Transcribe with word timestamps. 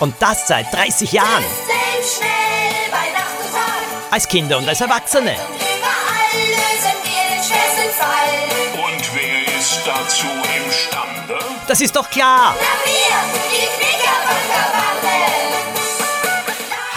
Und 0.00 0.14
das 0.18 0.48
seit 0.48 0.72
30 0.74 1.12
Jahren. 1.12 1.44
schnell 2.02 2.90
bei 2.90 3.10
Nacht 3.12 3.36
und 3.44 3.52
Tag. 3.52 4.10
Als 4.10 4.26
Kinder 4.26 4.58
und 4.58 4.68
als 4.68 4.80
Erwachsene. 4.80 5.32
Und 5.32 5.38
überall 5.38 6.40
lösen 6.48 6.96
wir 7.04 7.34
den 7.34 7.44
schwersten 7.44 7.90
Fall. 7.98 8.82
Und 8.82 9.14
wer 9.14 9.58
ist 9.60 9.80
dazu 9.86 10.26
imstande? 10.64 11.38
Das 11.68 11.80
ist 11.82 11.94
doch 11.94 12.08
klar. 12.08 12.56
Na 12.58 12.90
wir, 12.90 13.40
die. 13.50 13.80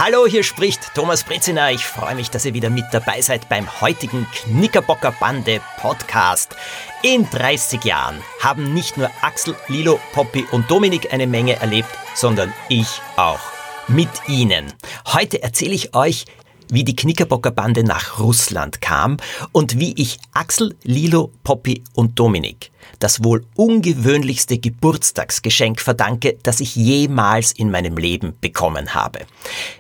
Hallo, 0.06 0.28
hier 0.28 0.44
spricht 0.44 0.94
Thomas 0.96 1.24
Breziner. 1.24 1.72
Ich 1.72 1.86
freue 1.86 2.16
mich, 2.16 2.30
dass 2.30 2.44
ihr 2.44 2.54
wieder 2.54 2.70
mit 2.70 2.84
dabei 2.92 3.22
seid 3.22 3.48
beim 3.48 3.80
heutigen 3.80 4.28
Knickerbocker 4.34 5.14
Bande 5.18 5.62
Podcast. 5.78 6.58
In 7.04 7.30
30 7.30 7.86
Jahren 7.86 8.22
haben 8.42 8.74
nicht 8.74 8.98
nur 8.98 9.10
Axel, 9.22 9.56
Lilo, 9.70 10.02
Poppy 10.12 10.46
und 10.52 10.70
Dominik 10.70 11.14
eine 11.14 11.26
Menge 11.26 11.56
erlebt, 11.56 11.88
sondern 12.16 12.52
ich 12.68 13.00
auch. 13.16 13.40
Mit 13.88 14.10
ihnen. 14.28 14.74
Heute 15.08 15.42
erzähle 15.42 15.74
ich 15.74 15.96
euch, 15.96 16.26
wie 16.70 16.84
die 16.84 16.96
Knickerbocker 16.96 17.52
Bande 17.52 17.84
nach 17.84 18.20
Russland 18.20 18.82
kam 18.82 19.18
und 19.52 19.80
wie 19.80 19.94
ich 19.94 20.20
Axel, 20.34 20.76
Lilo, 20.84 21.32
Poppy 21.44 21.84
und 21.94 22.20
Dominik 22.20 22.72
das 23.00 23.24
wohl 23.24 23.46
ungewöhnlichste 23.56 24.58
Geburtstagsgeschenk 24.58 25.82
verdanke, 25.82 26.38
das 26.44 26.62
ich 26.62 26.76
jemals 26.76 27.52
in 27.52 27.70
meinem 27.70 27.98
Leben 27.98 28.34
bekommen 28.40 28.94
habe. 28.94 29.26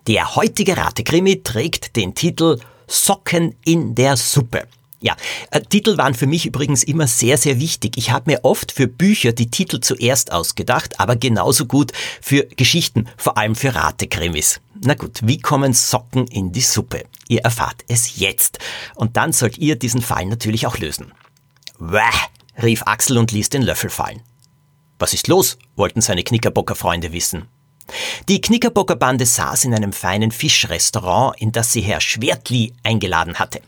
Der 0.07 0.35
heutige 0.37 0.77
Ratekrimi 0.77 1.43
trägt 1.43 1.97
den 1.97 2.15
Titel 2.15 2.59
Socken 2.87 3.55
in 3.65 3.95
der 3.95 4.17
Suppe. 4.17 4.67
Ja, 5.03 5.17
äh, 5.51 5.61
Titel 5.61 5.99
waren 5.99 6.15
für 6.15 6.29
mich 6.29 6.47
übrigens 6.47 6.85
immer 6.85 7.09
sehr, 7.09 7.37
sehr 7.37 7.59
wichtig. 7.59 7.97
Ich 7.97 8.13
habe 8.13 8.31
mir 8.31 8.45
oft 8.45 8.71
für 8.71 8.87
Bücher 8.87 9.33
die 9.33 9.51
Titel 9.51 9.81
zuerst 9.81 10.31
ausgedacht, 10.31 11.01
aber 11.01 11.17
genauso 11.17 11.67
gut 11.67 11.93
für 12.21 12.45
Geschichten, 12.45 13.09
vor 13.17 13.37
allem 13.37 13.57
für 13.57 13.75
Ratekrimis. 13.75 14.61
Na 14.81 14.95
gut, 14.95 15.21
wie 15.25 15.39
kommen 15.39 15.73
Socken 15.73 16.29
in 16.29 16.53
die 16.53 16.61
Suppe? 16.61 17.05
Ihr 17.29 17.41
erfahrt 17.41 17.85
es 17.89 18.19
jetzt. 18.19 18.61
Und 18.95 19.17
dann 19.17 19.33
sollt 19.33 19.59
ihr 19.59 19.75
diesen 19.77 20.03
Fall 20.03 20.27
natürlich 20.27 20.67
auch 20.69 20.79
lösen. 20.79 21.13
Wäh, 21.79 22.63
rief 22.63 22.83
Axel 22.87 23.19
und 23.19 23.33
ließ 23.33 23.51
den 23.51 23.63
Löffel 23.63 23.91
fallen. 23.91 24.23
Was 24.99 25.15
ist 25.15 25.29
los? 25.29 25.59
wollten 25.75 26.01
seine 26.01 26.23
Knickerbocker 26.23 26.75
Freunde 26.75 27.13
wissen. 27.13 27.49
Die 28.29 28.41
Knickerbocker 28.41 28.97
Bande 28.97 29.27
saß 29.27 29.65
in 29.65 29.75
einem 29.75 29.93
feinen 29.93 30.31
Fischrestaurant, 30.31 31.41
in 31.41 31.53
das 31.53 31.73
sie 31.73 31.81
Herr 31.81 32.01
Schwertli 32.01 32.75
eingeladen 32.83 33.39
hatte. 33.39 33.61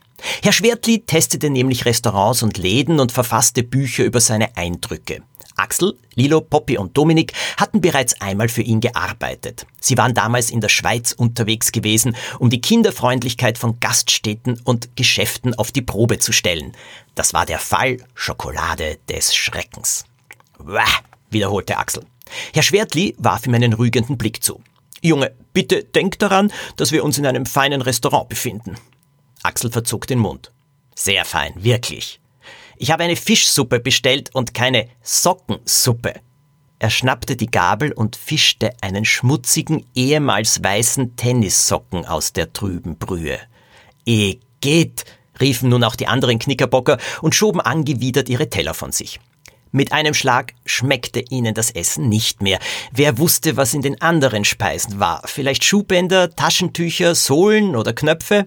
Herr 0.43 0.53
Schwertli 0.53 1.01
testete 1.05 1.51
nämlich 1.51 1.85
Restaurants 1.85 2.43
und 2.43 2.57
Läden 2.57 3.01
und 3.01 3.13
verfasste 3.13 3.63
Bücher 3.63 4.05
über 4.05 4.21
seine 4.21 4.57
Eindrücke. 4.57 5.23
Axel, 5.57 5.97
Lilo, 6.15 6.41
Poppy 6.41 6.79
und 6.79 6.97
Dominik 6.97 7.33
hatten 7.57 7.81
bereits 7.81 8.21
einmal 8.21 8.49
für 8.49 8.63
ihn 8.63 8.81
gearbeitet. 8.81 9.67
Sie 9.81 9.97
waren 9.97 10.15
damals 10.15 10.51
in 10.51 10.61
der 10.61 10.69
Schweiz 10.69 11.13
unterwegs 11.13 11.73
gewesen, 11.73 12.17
um 12.39 12.51
die 12.51 12.61
Kinderfreundlichkeit 12.61 13.59
von 13.59 13.81
Gaststätten 13.81 14.61
und 14.65 14.97
Geschäften 14.97 15.55
auf 15.55 15.73
die 15.73 15.83
Probe 15.83 16.19
zu 16.19 16.33
stellen. 16.33 16.73
Das 17.15 17.35
war 17.35 17.47
der 17.47 17.59
Fall 17.59 17.99
Schokolade 18.15 18.99
des 19.09 19.35
Schreckens. 19.35 20.05
Wah, 20.59 20.85
wiederholte 21.31 21.77
Axel. 21.77 22.05
Herr 22.53 22.63
Schwertli 22.63 23.15
warf 23.19 23.47
ihm 23.47 23.55
einen 23.55 23.73
rügenden 23.73 24.19
Blick 24.19 24.43
zu. 24.43 24.63
Junge, 25.03 25.33
bitte 25.53 25.85
denk 25.85 26.19
daran, 26.19 26.51
dass 26.77 26.91
wir 26.91 27.05
uns 27.05 27.19
in 27.19 27.27
einem 27.27 27.45
feinen 27.45 27.83
Restaurant 27.83 28.29
befinden. 28.29 28.77
Axel 29.43 29.71
verzog 29.71 30.07
den 30.07 30.19
Mund. 30.19 30.51
Sehr 30.95 31.25
fein, 31.25 31.53
wirklich. 31.57 32.21
Ich 32.85 32.91
habe 32.91 33.05
eine 33.05 33.17
Fischsuppe 33.17 33.81
bestellt 33.81 34.29
und 34.35 34.53
keine 34.53 34.89
Sockensuppe. 35.03 36.21
Er 36.79 36.91
schnappte 36.91 37.35
die 37.35 37.51
Gabel 37.51 37.93
und 37.93 38.15
fischte 38.15 38.73
einen 38.83 39.07
schmutzigen, 39.07 39.87
ehemals 39.95 40.63
weißen 40.63 41.17
Tennissocken 41.17 42.05
aus 42.05 42.35
der 42.35 42.53
trüben 42.53 42.99
Brühe. 42.99 43.39
Eh 44.05 44.37
geht, 44.61 45.07
riefen 45.41 45.71
nun 45.71 45.83
auch 45.83 45.97
die 45.97 46.09
anderen 46.09 46.39
Knickerbocker 46.39 46.99
und 47.23 47.35
schoben 47.35 47.63
angewidert 47.63 48.29
ihre 48.29 48.51
Teller 48.51 48.75
von 48.75 48.93
sich. 48.93 49.19
Mit 49.73 49.93
einem 49.93 50.13
Schlag 50.13 50.53
schmeckte 50.67 51.25
ihnen 51.31 51.55
das 51.55 51.71
Essen 51.71 52.11
nicht 52.11 52.43
mehr. 52.43 52.59
Wer 52.93 53.17
wusste, 53.17 53.57
was 53.57 53.73
in 53.73 53.81
den 53.81 54.03
anderen 54.03 54.45
Speisen 54.45 55.01
war? 55.01 55.23
Vielleicht 55.25 55.65
Schuhbänder, 55.65 56.37
Taschentücher, 56.37 57.15
Sohlen 57.15 57.77
oder 57.77 57.95
Knöpfe? 57.95 58.45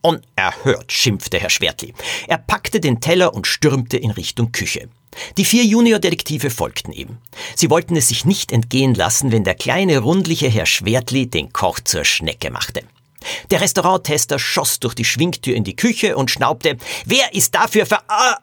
Unerhört, 0.00 0.92
schimpfte 0.92 1.38
Herr 1.38 1.50
Schwertli. 1.50 1.92
Er 2.28 2.38
packte 2.38 2.80
den 2.80 3.00
Teller 3.00 3.34
und 3.34 3.46
stürmte 3.46 3.96
in 3.96 4.10
Richtung 4.10 4.52
Küche. 4.52 4.88
Die 5.36 5.44
vier 5.44 5.64
Juniordetektive 5.64 6.50
folgten 6.50 6.92
ihm. 6.92 7.18
Sie 7.56 7.70
wollten 7.70 7.96
es 7.96 8.08
sich 8.08 8.24
nicht 8.24 8.52
entgehen 8.52 8.94
lassen, 8.94 9.32
wenn 9.32 9.44
der 9.44 9.54
kleine, 9.54 9.98
rundliche 9.98 10.48
Herr 10.48 10.66
Schwertli 10.66 11.28
den 11.28 11.52
Koch 11.52 11.80
zur 11.80 12.04
Schnecke 12.04 12.50
machte. 12.50 12.82
Der 13.50 13.60
Restauranttester 13.60 14.38
schoss 14.38 14.78
durch 14.78 14.94
die 14.94 15.04
Schwingtür 15.04 15.56
in 15.56 15.64
die 15.64 15.76
Küche 15.76 16.16
und 16.16 16.30
schnaubte, 16.30 16.76
wer 17.04 17.34
ist 17.34 17.54
dafür 17.54 17.86
ver... 17.86 18.02
Ah! 18.08 18.38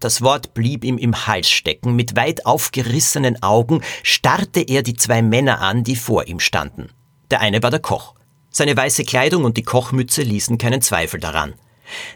Das 0.00 0.22
Wort 0.22 0.54
blieb 0.54 0.84
ihm 0.84 0.98
im 0.98 1.26
Hals 1.26 1.50
stecken. 1.50 1.96
Mit 1.96 2.16
weit 2.16 2.46
aufgerissenen 2.46 3.42
Augen 3.42 3.82
starrte 4.02 4.60
er 4.60 4.82
die 4.82 4.94
zwei 4.94 5.22
Männer 5.22 5.60
an, 5.60 5.84
die 5.84 5.96
vor 5.96 6.26
ihm 6.26 6.40
standen. 6.40 6.90
Der 7.30 7.40
eine 7.40 7.62
war 7.62 7.70
der 7.70 7.80
Koch. 7.80 8.13
Seine 8.56 8.76
weiße 8.76 9.02
Kleidung 9.02 9.42
und 9.42 9.56
die 9.56 9.64
Kochmütze 9.64 10.22
ließen 10.22 10.58
keinen 10.58 10.80
Zweifel 10.80 11.18
daran. 11.18 11.54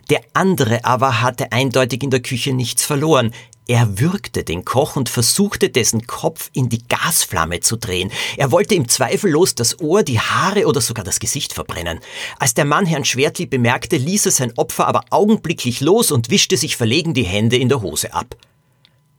Der 0.09 0.21
andere 0.35 0.85
aber 0.85 1.21
hatte 1.21 1.51
eindeutig 1.51 2.05
in 2.05 2.11
der 2.11 2.23
Küche 2.23 2.53
nichts 2.53 2.85
verloren. 2.85 3.35
Er 3.67 3.99
würgte 3.99 4.45
den 4.45 4.65
Koch 4.65 4.95
und 4.95 5.09
versuchte, 5.09 5.69
dessen 5.69 6.07
Kopf 6.07 6.49
in 6.53 6.69
die 6.69 6.87
Gasflamme 6.87 7.59
zu 7.59 7.77
drehen. 7.77 8.13
Er 8.37 8.53
wollte 8.53 8.77
ihm 8.77 8.89
zweifellos 8.89 9.57
das 9.57 9.81
Ohr, 9.81 10.05
die 10.05 10.21
Haare 10.21 10.67
oder 10.67 10.81
sogar 10.81 11.05
das 11.05 11.19
Gesicht 11.19 11.55
verbrennen. 11.55 11.99
Als 12.39 12.55
der 12.55 12.67
Mann 12.67 12.87
Herrn 12.87 13.05
Schwertli 13.05 13.47
bemerkte, 13.47 13.97
ließ 13.97 14.27
er 14.27 14.33
sein 14.33 14.53
Opfer 14.57 14.87
aber 14.87 15.07
augenblicklich 15.11 15.81
los 15.81 16.13
und 16.13 16.31
wischte 16.31 16.57
sich 16.57 16.77
verlegen 16.77 17.15
die 17.15 17.27
Hände 17.27 17.57
in 17.57 17.69
der 17.69 17.83
Hose 17.83 18.15
ab. 18.15 18.37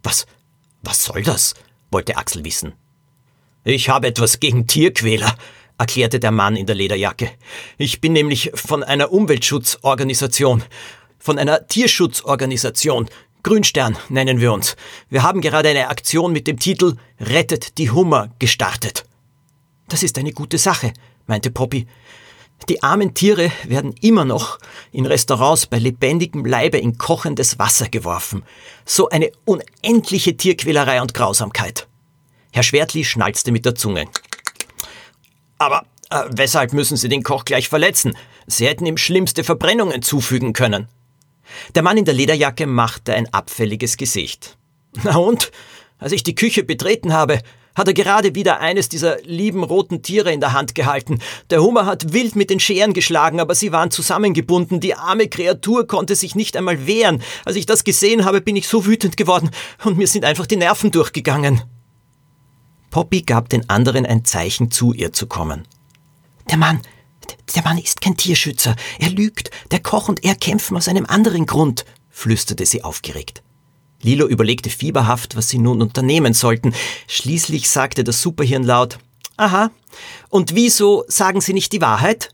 Was, 0.04 0.26
was 0.84 1.04
soll 1.04 1.24
das? 1.24 1.54
wollte 1.92 2.16
Axel 2.16 2.46
wissen. 2.46 2.72
Ich 3.66 3.90
habe 3.90 4.08
etwas 4.08 4.40
gegen 4.40 4.68
Tierquäler, 4.68 5.36
erklärte 5.80 6.20
der 6.20 6.32
Mann 6.32 6.56
in 6.56 6.66
der 6.66 6.76
Lederjacke. 6.76 7.32
Ich 7.78 8.02
bin 8.02 8.14
nämlich 8.14 8.52
von 8.54 8.84
einer 8.84 9.12
Umweltschutzorganisation, 9.12 10.64
von 11.18 11.40
einer 11.40 11.68
Tierschutzorganisation. 11.68 13.10
Grünstern 13.42 13.98
nennen 14.10 14.42
wir 14.42 14.52
uns. 14.52 14.76
Wir 15.10 15.24
haben 15.24 15.42
gerade 15.42 15.70
eine 15.70 15.88
Aktion 15.88 16.34
mit 16.34 16.46
dem 16.46 16.60
Titel 16.60 16.98
Rettet 17.20 17.78
die 17.78 17.90
Hummer 17.90 18.30
gestartet. 18.38 19.06
Das 19.88 20.04
ist 20.04 20.18
eine 20.18 20.34
gute 20.34 20.58
Sache, 20.58 20.94
meinte 21.26 21.50
Poppy. 21.50 21.88
Die 22.68 22.84
armen 22.84 23.14
Tiere 23.14 23.52
werden 23.64 23.96
immer 24.02 24.26
noch 24.26 24.60
in 24.92 25.06
Restaurants 25.06 25.66
bei 25.66 25.80
lebendigem 25.80 26.46
Leibe 26.46 26.78
in 26.78 26.98
kochendes 26.98 27.58
Wasser 27.58 27.88
geworfen. 27.88 28.44
So 28.86 29.08
eine 29.08 29.32
unendliche 29.46 30.36
Tierquälerei 30.36 31.02
und 31.02 31.14
Grausamkeit. 31.14 31.88
Herr 32.52 32.64
Schwertli 32.64 33.06
schnalzte 33.06 33.52
mit 33.54 33.66
der 33.66 33.76
Zunge. 33.76 34.08
Aber 35.60 35.86
äh, 36.10 36.24
weshalb 36.32 36.74
müssen 36.74 36.98
Sie 36.98 37.10
den 37.10 37.22
Koch 37.22 37.46
gleich 37.46 37.70
verletzen? 37.70 38.18
Sie 38.48 38.66
hätten 38.66 38.86
ihm 38.88 38.98
schlimmste 38.98 39.44
Verbrennungen 39.44 40.02
zufügen 40.02 40.54
können. 40.54 40.88
Der 41.76 41.84
Mann 41.84 41.98
in 41.98 42.06
der 42.06 42.14
Lederjacke 42.14 42.66
machte 42.66 43.14
ein 43.14 43.32
abfälliges 43.32 43.98
Gesicht. 43.98 44.58
Na 45.04 45.18
und? 45.18 45.52
Als 46.00 46.14
ich 46.14 46.24
die 46.24 46.36
Küche 46.36 46.64
betreten 46.64 47.14
habe, 47.14 47.42
hat 47.76 47.88
er 47.88 47.94
gerade 47.94 48.36
wieder 48.36 48.62
eines 48.62 48.90
dieser 48.90 49.22
lieben 49.22 49.64
roten 49.64 50.02
Tiere 50.02 50.32
in 50.32 50.40
der 50.40 50.54
Hand 50.54 50.76
gehalten. 50.76 51.20
Der 51.50 51.62
Hummer 51.62 51.86
hat 51.86 52.14
wild 52.14 52.36
mit 52.36 52.50
den 52.50 52.60
Scheren 52.60 52.94
geschlagen, 52.94 53.40
aber 53.40 53.54
sie 53.54 53.72
waren 53.72 53.92
zusammengebunden. 53.92 54.80
Die 54.80 54.96
arme 54.96 55.28
Kreatur 55.28 55.88
konnte 55.88 56.16
sich 56.16 56.36
nicht 56.36 56.58
einmal 56.58 56.88
wehren. 56.88 57.22
Als 57.46 57.58
ich 57.58 57.66
das 57.66 57.84
gesehen 57.84 58.26
habe, 58.26 58.42
bin 58.42 58.56
ich 58.56 58.68
so 58.68 58.86
wütend 58.86 59.18
geworden 59.18 59.52
und 59.84 59.98
mir 59.98 60.08
sind 60.08 60.26
einfach 60.26 60.48
die 60.48 60.58
Nerven 60.58 60.92
durchgegangen. 60.92 61.62
Poppy 62.90 63.22
gab 63.22 63.50
den 63.50 63.70
anderen 63.70 64.06
ein 64.06 64.26
Zeichen, 64.26 64.72
zu 64.72 64.94
ihr 64.94 65.14
zu 65.14 65.28
kommen. 65.28 65.68
Der 66.50 66.58
Mann, 66.58 66.82
der 67.56 67.64
Mann 67.64 67.78
ist 67.78 68.02
kein 68.02 68.18
Tierschützer. 68.18 68.76
Er 68.98 69.10
lügt. 69.10 69.52
Der 69.72 69.80
Koch 69.80 70.10
und 70.10 70.24
er 70.24 70.36
kämpfen 70.36 70.76
aus 70.78 70.88
einem 70.88 71.06
anderen 71.06 71.46
Grund, 71.46 71.86
flüsterte 72.10 72.66
sie 72.66 72.84
aufgeregt. 72.84 73.44
Lilo 74.02 74.28
überlegte 74.28 74.70
fieberhaft, 74.70 75.36
was 75.36 75.50
sie 75.50 75.60
nun 75.60 75.82
unternehmen 75.82 76.34
sollten. 76.34 76.74
Schließlich 77.08 77.70
sagte 77.70 78.04
das 78.04 78.22
Superhirn 78.22 78.64
laut, 78.64 78.98
Aha, 79.38 79.72
und 80.30 80.54
wieso 80.56 81.06
sagen 81.08 81.40
Sie 81.40 81.54
nicht 81.54 81.72
die 81.72 81.82
Wahrheit? 81.82 82.34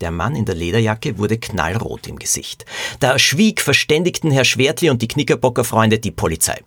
Der 0.00 0.12
Mann 0.12 0.36
in 0.36 0.44
der 0.44 0.54
Lederjacke 0.54 1.18
wurde 1.18 1.38
knallrot 1.38 2.06
im 2.06 2.16
Gesicht. 2.18 2.64
Da 3.00 3.18
schwieg 3.18 3.60
verständigten 3.60 4.30
Herr 4.30 4.44
Schwertli 4.44 4.90
und 4.90 5.02
die 5.02 5.08
Knickerbocker 5.08 5.64
Freunde 5.64 5.98
die 5.98 6.10
Polizei. 6.10 6.62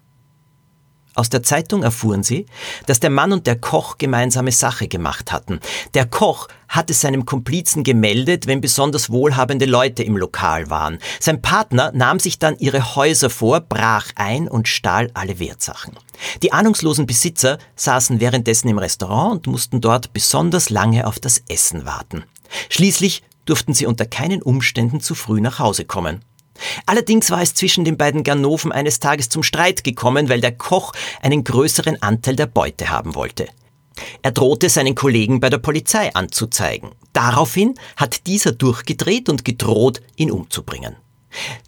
Aus 1.20 1.28
der 1.28 1.44
Zeitung 1.44 1.84
erfuhren 1.84 2.24
sie, 2.24 2.46
dass 2.86 3.02
der 3.02 3.10
Mann 3.10 3.34
und 3.34 3.46
der 3.46 3.60
Koch 3.60 3.98
gemeinsame 3.98 4.54
Sache 4.54 4.88
gemacht 4.88 5.34
hatten. 5.34 5.60
Der 5.94 6.06
Koch 6.06 6.48
hatte 6.70 6.94
seinem 6.94 7.26
Komplizen 7.26 7.84
gemeldet, 7.84 8.48
wenn 8.48 8.62
besonders 8.62 9.10
wohlhabende 9.10 9.66
Leute 9.66 10.02
im 10.02 10.16
Lokal 10.16 10.70
waren. 10.70 10.98
Sein 11.20 11.42
Partner 11.42 11.92
nahm 11.94 12.22
sich 12.22 12.40
dann 12.40 12.58
ihre 12.58 12.96
Häuser 12.96 13.30
vor, 13.30 13.60
brach 13.60 14.06
ein 14.16 14.48
und 14.48 14.70
stahl 14.70 15.12
alle 15.14 15.40
Wertsachen. 15.40 15.98
Die 16.42 16.54
ahnungslosen 16.54 17.06
Besitzer 17.06 17.58
saßen 17.76 18.22
währenddessen 18.22 18.70
im 18.70 18.78
Restaurant 18.78 19.46
und 19.46 19.52
mussten 19.52 19.82
dort 19.82 20.14
besonders 20.14 20.70
lange 20.70 21.06
auf 21.06 21.20
das 21.20 21.44
Essen 21.50 21.86
warten. 21.86 22.24
Schließlich 22.70 23.24
durften 23.44 23.74
sie 23.74 23.88
unter 23.88 24.06
keinen 24.06 24.42
Umständen 24.42 25.02
zu 25.02 25.16
früh 25.16 25.42
nach 25.42 25.60
Hause 25.60 25.84
kommen. 25.84 26.24
Allerdings 26.86 27.32
war 27.32 27.42
es 27.42 27.54
zwischen 27.54 27.86
den 27.86 27.98
beiden 27.98 28.24
Ganoven 28.24 28.72
eines 28.72 29.00
Tages 29.00 29.30
zum 29.30 29.44
Streit 29.44 29.84
gekommen, 29.84 30.30
weil 30.30 30.42
der 30.42 30.56
Koch 30.56 30.94
einen 31.22 31.44
größeren 31.44 32.02
Anteil 32.02 32.36
der 32.36 32.48
Beute 32.48 32.90
haben 32.90 33.16
wollte. 33.16 33.48
Er 34.22 34.32
drohte 34.32 34.70
seinen 34.70 34.96
Kollegen 34.96 35.40
bei 35.40 35.50
der 35.50 35.58
Polizei 35.58 36.14
anzuzeigen. 36.14 36.92
Daraufhin 37.14 37.76
hat 37.98 38.28
dieser 38.28 38.52
durchgedreht 38.52 39.30
und 39.30 39.44
gedroht, 39.44 40.02
ihn 40.16 40.32
umzubringen. 40.32 40.96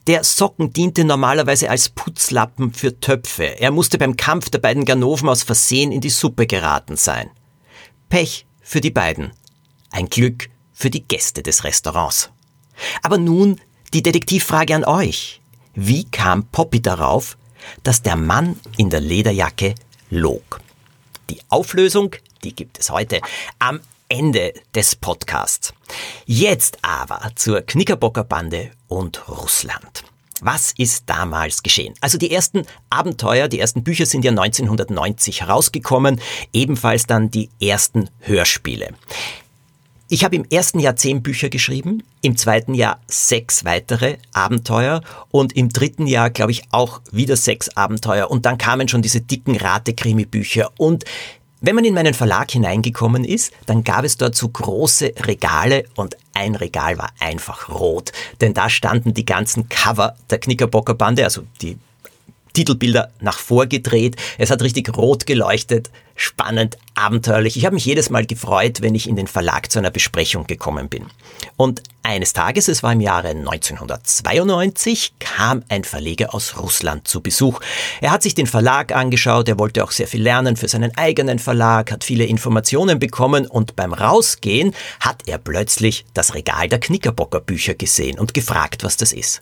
Der 0.08 0.24
Socken 0.24 0.74
diente 0.74 1.04
normalerweise 1.04 1.70
als 1.70 1.90
Putzlappen 1.90 2.74
für 2.74 3.00
Töpfe. 3.00 3.60
Er 3.60 3.72
musste 3.72 3.98
beim 3.98 4.18
Kampf 4.18 4.50
der 4.50 4.60
beiden 4.60 4.86
Ganoven 4.86 5.30
aus 5.30 5.44
Versehen 5.44 5.92
in 5.92 6.02
die 6.02 6.10
Suppe 6.10 6.48
geraten 6.48 6.98
sein. 6.98 7.30
Pech 8.10 8.46
für 8.62 8.82
die 8.82 8.92
beiden. 8.92 9.32
Ein 9.92 10.08
Glück 10.08 10.50
für 10.74 10.90
die 10.90 11.08
Gäste 11.08 11.44
des 11.44 11.64
Restaurants. 11.64 12.32
Aber 13.04 13.18
nun 13.18 13.60
die 13.94 14.04
Detektivfrage 14.04 14.76
an 14.76 14.86
euch. 14.86 15.42
Wie 15.74 16.06
kam 16.06 16.46
Poppy 16.46 16.82
darauf, 16.82 17.38
dass 17.84 18.02
der 18.02 18.16
Mann 18.16 18.60
in 18.78 18.90
der 18.90 19.02
Lederjacke 19.02 19.76
log? 20.10 20.62
Die 21.30 21.40
Auflösung, 21.50 22.16
die 22.44 22.56
gibt 22.56 22.80
es 22.80 22.90
heute 22.90 23.22
am 23.60 23.80
Ende 24.10 24.54
des 24.76 24.96
Podcasts. 24.96 25.74
Jetzt 26.26 26.80
aber 26.82 27.32
zur 27.36 27.62
Knickerbocker 27.62 28.26
Bande 28.26 28.72
und 28.88 29.28
Russland. 29.30 30.04
Was 30.42 30.74
ist 30.76 31.04
damals 31.06 31.62
geschehen? 31.62 31.94
Also 32.02 32.18
die 32.18 32.32
ersten 32.32 32.66
Abenteuer, 32.90 33.48
die 33.48 33.60
ersten 33.60 33.84
Bücher 33.84 34.08
sind 34.08 34.26
ja 34.26 34.32
1990 34.32 35.42
herausgekommen, 35.42 36.20
ebenfalls 36.52 37.06
dann 37.06 37.30
die 37.30 37.50
ersten 37.62 38.10
Hörspiele. 38.22 38.90
Ich 40.14 40.26
habe 40.26 40.36
im 40.36 40.44
ersten 40.52 40.80
Jahr 40.80 40.98
zehn 40.98 41.24
Bücher 41.24 41.48
geschrieben, 41.48 42.04
im 42.22 42.36
zweiten 42.36 42.74
Jahr 42.74 43.00
sechs 43.08 43.64
weitere 43.64 44.18
Abenteuer 44.34 45.00
und 45.30 45.54
im 45.56 45.70
dritten 45.70 46.06
Jahr, 46.06 46.30
glaube 46.30 46.52
ich, 46.52 46.64
auch 46.72 47.00
wieder 47.14 47.38
sechs 47.38 47.70
Abenteuer. 47.78 48.30
Und 48.30 48.46
dann 48.46 48.58
kamen 48.58 48.90
schon 48.90 49.02
diese 49.02 49.22
dicken 49.22 49.56
Rate-Krimi-Bücher. 49.56 50.70
Und 50.76 51.06
wenn 51.62 51.76
man 51.76 51.86
in 51.86 51.94
meinen 51.94 52.14
Verlag 52.14 52.52
hineingekommen 52.52 53.24
ist, 53.24 53.54
dann 53.68 53.86
gab 53.86 54.04
es 54.04 54.18
dort 54.18 54.36
so 54.36 54.50
große 54.50 55.14
Regale 55.28 55.86
und 55.96 56.18
ein 56.34 56.56
Regal 56.56 56.98
war 56.98 57.12
einfach 57.22 57.70
rot, 57.70 58.12
denn 58.42 58.54
da 58.54 58.70
standen 58.70 59.14
die 59.14 59.26
ganzen 59.26 59.70
Cover 59.70 60.18
der 60.30 60.40
Knickerbocker 60.40 60.94
Bande, 60.94 61.24
also 61.24 61.44
die 61.62 61.78
Titelbilder 62.54 63.12
nach 63.20 63.40
vorgedreht. 63.40 64.16
Es 64.38 64.52
hat 64.52 64.62
richtig 64.62 64.96
rot 64.96 65.26
geleuchtet, 65.26 65.90
spannend, 66.16 66.78
abenteuerlich. 66.96 67.58
Ich 67.58 67.66
habe 67.66 67.76
mich 67.76 67.86
jedes 67.86 68.10
Mal 68.10 68.26
gefreut, 68.26 68.82
wenn 68.82 68.96
ich 68.96 69.08
in 69.08 69.16
den 69.16 69.28
Verlag 69.28 69.72
zu 69.72 69.80
einer 69.80 69.92
Besprechung 69.92 70.46
gekommen 70.48 70.90
bin. 70.90 71.06
Und 71.58 71.82
eines 72.04 72.34
Tages, 72.34 72.68
es 72.68 72.84
war 72.84 72.94
im 72.94 73.02
Jahre 73.02 73.30
1992, 73.30 75.14
kam 75.20 75.64
ein 75.70 75.84
Verleger 75.84 76.34
aus 76.34 76.58
Russland 76.60 77.08
zu 77.08 77.22
Besuch. 77.22 77.60
Er 78.02 78.12
hat 78.12 78.24
sich 78.24 78.36
den 78.36 78.48
Verlag 78.48 78.94
angeschaut, 78.94 79.48
er 79.48 79.60
wollte 79.60 79.84
auch 79.84 79.92
sehr 79.92 80.08
viel 80.08 80.22
lernen 80.22 80.58
für 80.58 80.68
seinen 80.68 80.96
eigenen 80.98 81.40
Verlag, 81.40 81.92
hat 81.92 82.04
viele 82.04 82.26
Informationen 82.26 83.00
bekommen 83.00 83.48
und 83.48 83.76
beim 83.76 83.94
Rausgehen 83.94 84.74
hat 85.00 85.24
er 85.28 85.38
plötzlich 85.38 86.06
das 86.14 86.34
Regal 86.34 86.70
der 86.70 86.80
Knickerbocker 86.80 87.40
Bücher 87.40 87.76
gesehen 87.76 88.20
und 88.20 88.34
gefragt, 88.34 88.84
was 88.84 88.98
das 88.98 89.14
ist. 89.14 89.42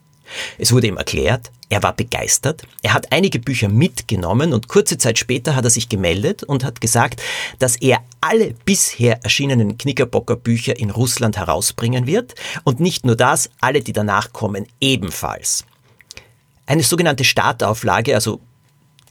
Es 0.58 0.72
wurde 0.72 0.88
ihm 0.88 0.98
erklärt, 0.98 1.52
er 1.70 1.84
war 1.84 1.94
begeistert, 1.94 2.64
er 2.82 2.94
hat 2.94 3.12
einige 3.12 3.40
Bücher 3.40 3.70
mitgenommen 3.70 4.54
und 4.54 4.68
kurze 4.68 4.98
Zeit 4.98 5.20
später 5.20 5.56
hat 5.56 5.66
er 5.66 5.70
sich 5.70 5.88
gemeldet 5.88 6.44
und 6.44 6.64
hat 6.64 6.82
gesagt, 6.82 7.22
dass 7.60 7.76
er 7.76 8.00
alle 8.22 8.56
bisher 8.66 9.24
erschienenen 9.24 9.78
Knickerbocker 9.78 10.36
Bücher 10.36 10.78
in 10.78 10.90
Russland 10.90 11.38
herausbringen 11.38 12.08
wird 12.08 12.36
und 12.64 12.80
nicht 12.80 13.06
nur 13.06 13.16
das, 13.16 13.50
alle, 13.62 13.82
die 13.82 13.94
danach 13.94 14.34
kommen, 14.34 14.66
ebenfalls. 14.82 15.66
Eine 16.66 16.84
sogenannte 16.84 17.24
Startauflage, 17.24 18.16
also 18.16 18.42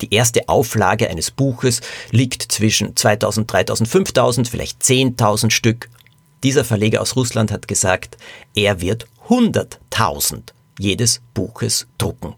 die 0.01 0.15
erste 0.15 0.49
Auflage 0.49 1.11
eines 1.11 1.31
Buches 1.31 1.81
liegt 2.11 2.53
zwischen 2.53 2.95
2000, 2.95 3.53
3000, 3.53 3.89
5000, 3.89 4.49
vielleicht 4.49 4.83
10.000 4.83 5.51
Stück. 5.51 5.89
Dieser 6.45 6.65
Verleger 6.65 7.01
aus 7.01 7.17
Russland 7.17 7.51
hat 7.51 7.67
gesagt, 7.67 8.17
er 8.55 8.81
wird 8.81 9.07
100.000 9.29 10.53
jedes 10.79 11.21
Buches 11.35 11.87
drucken. 11.99 12.35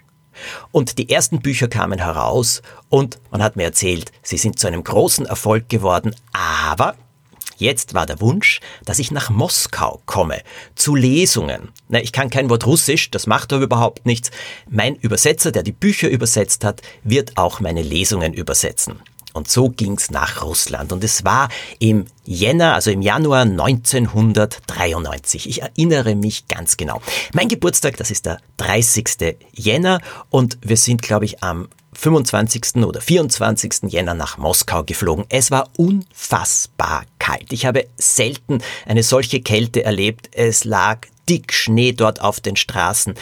Und 0.73 0.99
die 0.99 1.11
ersten 1.11 1.41
Bücher 1.41 1.69
kamen 1.69 1.99
heraus 1.99 2.63
und 2.89 3.19
man 3.31 3.43
hat 3.43 3.57
mir 3.57 3.65
erzählt, 3.65 4.13
sie 4.23 4.39
sind 4.39 4.59
zu 4.59 4.67
einem 4.67 4.85
großen 4.85 5.27
Erfolg 5.27 5.69
geworden, 5.69 6.15
aber 6.33 6.97
Jetzt 7.61 7.93
war 7.93 8.07
der 8.07 8.23
Wunsch, 8.23 8.61
dass 8.87 8.99
ich 8.99 9.11
nach 9.11 9.29
Moskau 9.29 10.01
komme, 10.07 10.41
zu 10.77 10.95
Lesungen. 10.95 11.69
Na, 11.89 12.01
ich 12.01 12.11
kann 12.11 12.31
kein 12.31 12.49
Wort 12.49 12.65
Russisch, 12.65 13.11
das 13.11 13.27
macht 13.27 13.53
aber 13.53 13.65
überhaupt 13.65 14.07
nichts. 14.07 14.31
Mein 14.67 14.97
Übersetzer, 14.97 15.53
der 15.53 15.63
die 15.63 15.73
Bücher 15.73 16.09
übersetzt 16.09 16.65
hat, 16.65 16.81
wird 17.05 17.37
auch 17.37 17.61
meine 17.61 17.83
Lesungen 17.83 18.33
übersetzen. 18.33 19.03
Und 19.33 19.51
so 19.51 19.69
ging's 19.69 20.11
nach 20.11 20.43
Russland. 20.43 20.93
Und 20.93 21.05
es 21.05 21.25
war 21.25 21.49
im 21.79 22.07
Jänner, 22.25 22.75
also 22.75 22.91
im 22.91 23.03
Januar 23.03 23.43
1993. 23.43 25.49
Ich 25.49 25.63
erinnere 25.63 26.15
mich 26.15 26.49
ganz 26.49 26.77
genau. 26.77 27.01
Mein 27.33 27.49
Geburtstag, 27.49 27.97
das 27.97 28.11
ist 28.11 28.27
der 28.27 28.39
30. 28.59 29.37
Jänner 29.53 30.01
und 30.31 30.59
wir 30.63 30.77
sind, 30.77 31.03
glaube 31.03 31.25
ich, 31.25 31.43
am 31.43 31.69
25. 31.93 32.85
oder 32.85 33.01
24. 33.01 33.85
Jänner 33.89 34.15
nach 34.15 34.39
Moskau 34.39 34.85
geflogen. 34.85 35.25
Es 35.29 35.51
war 35.51 35.69
unfassbar 35.77 37.05
kalt. 37.19 37.53
Ich 37.53 37.67
habe 37.67 37.87
selten 37.97 38.63
eine 38.87 39.03
solche 39.03 39.41
Kälte 39.41 39.85
erlebt. 39.85 40.31
Es 40.33 40.65
lag 40.65 41.07
dick 41.29 41.53
Schnee 41.53 41.93
dort 41.93 42.21
auf 42.21 42.41
den 42.41 42.57
Straßen 42.57 43.15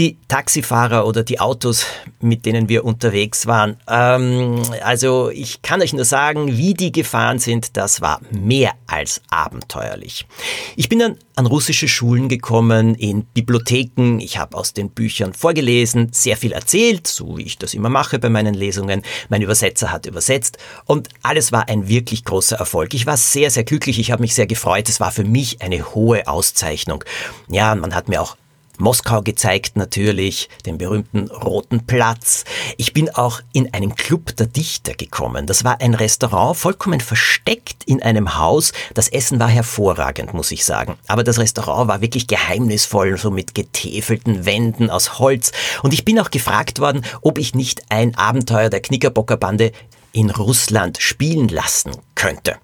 die 0.00 0.16
Taxifahrer 0.28 1.06
oder 1.06 1.22
die 1.22 1.40
Autos, 1.40 1.84
mit 2.20 2.46
denen 2.46 2.70
wir 2.70 2.86
unterwegs 2.86 3.46
waren. 3.46 3.76
Ähm, 3.86 4.62
also 4.82 5.28
ich 5.28 5.60
kann 5.60 5.82
euch 5.82 5.92
nur 5.92 6.06
sagen, 6.06 6.56
wie 6.56 6.72
die 6.72 6.90
gefahren 6.90 7.38
sind, 7.38 7.76
das 7.76 8.00
war 8.00 8.22
mehr 8.30 8.72
als 8.86 9.20
abenteuerlich. 9.28 10.26
Ich 10.74 10.88
bin 10.88 11.00
dann 11.00 11.18
an 11.36 11.44
russische 11.44 11.86
Schulen 11.86 12.30
gekommen, 12.30 12.94
in 12.94 13.24
Bibliotheken, 13.24 14.20
ich 14.20 14.38
habe 14.38 14.56
aus 14.56 14.72
den 14.72 14.88
Büchern 14.88 15.34
vorgelesen, 15.34 16.08
sehr 16.12 16.38
viel 16.38 16.52
erzählt, 16.52 17.06
so 17.06 17.36
wie 17.36 17.42
ich 17.42 17.58
das 17.58 17.74
immer 17.74 17.90
mache 17.90 18.18
bei 18.18 18.30
meinen 18.30 18.54
Lesungen. 18.54 19.02
Mein 19.28 19.42
Übersetzer 19.42 19.92
hat 19.92 20.06
übersetzt 20.06 20.56
und 20.86 21.10
alles 21.22 21.52
war 21.52 21.68
ein 21.68 21.88
wirklich 21.88 22.24
großer 22.24 22.56
Erfolg. 22.56 22.94
Ich 22.94 23.04
war 23.04 23.18
sehr, 23.18 23.50
sehr 23.50 23.64
glücklich, 23.64 23.98
ich 23.98 24.12
habe 24.12 24.22
mich 24.22 24.34
sehr 24.34 24.46
gefreut, 24.46 24.88
es 24.88 24.98
war 24.98 25.10
für 25.10 25.24
mich 25.24 25.60
eine 25.60 25.94
hohe 25.94 26.26
Auszeichnung. 26.26 27.04
Ja, 27.48 27.74
man 27.74 27.94
hat 27.94 28.08
mir 28.08 28.22
auch 28.22 28.36
Moskau 28.80 29.22
gezeigt 29.22 29.76
natürlich, 29.76 30.48
den 30.66 30.78
berühmten 30.78 31.30
Roten 31.30 31.86
Platz. 31.86 32.44
Ich 32.76 32.92
bin 32.92 33.10
auch 33.10 33.40
in 33.52 33.72
einen 33.72 33.94
Club 33.94 34.34
der 34.36 34.46
Dichter 34.46 34.94
gekommen. 34.94 35.46
Das 35.46 35.64
war 35.64 35.80
ein 35.80 35.94
Restaurant, 35.94 36.56
vollkommen 36.56 37.00
versteckt 37.00 37.84
in 37.84 38.02
einem 38.02 38.38
Haus. 38.38 38.72
Das 38.94 39.08
Essen 39.08 39.38
war 39.38 39.48
hervorragend, 39.48 40.34
muss 40.34 40.50
ich 40.50 40.64
sagen. 40.64 40.96
Aber 41.06 41.24
das 41.24 41.38
Restaurant 41.38 41.88
war 41.88 42.00
wirklich 42.00 42.26
geheimnisvoll, 42.26 43.16
so 43.18 43.30
mit 43.30 43.54
getäfelten 43.54 44.46
Wänden 44.46 44.90
aus 44.90 45.18
Holz. 45.18 45.52
Und 45.82 45.92
ich 45.92 46.04
bin 46.04 46.18
auch 46.18 46.30
gefragt 46.30 46.80
worden, 46.80 47.04
ob 47.20 47.38
ich 47.38 47.54
nicht 47.54 47.82
ein 47.90 48.14
Abenteuer 48.14 48.70
der 48.70 48.80
Knickerbocker 48.80 49.36
Bande 49.36 49.72
in 50.12 50.30
Russland 50.30 50.98
spielen 51.00 51.48
lassen 51.48 51.92
könnte. 52.14 52.56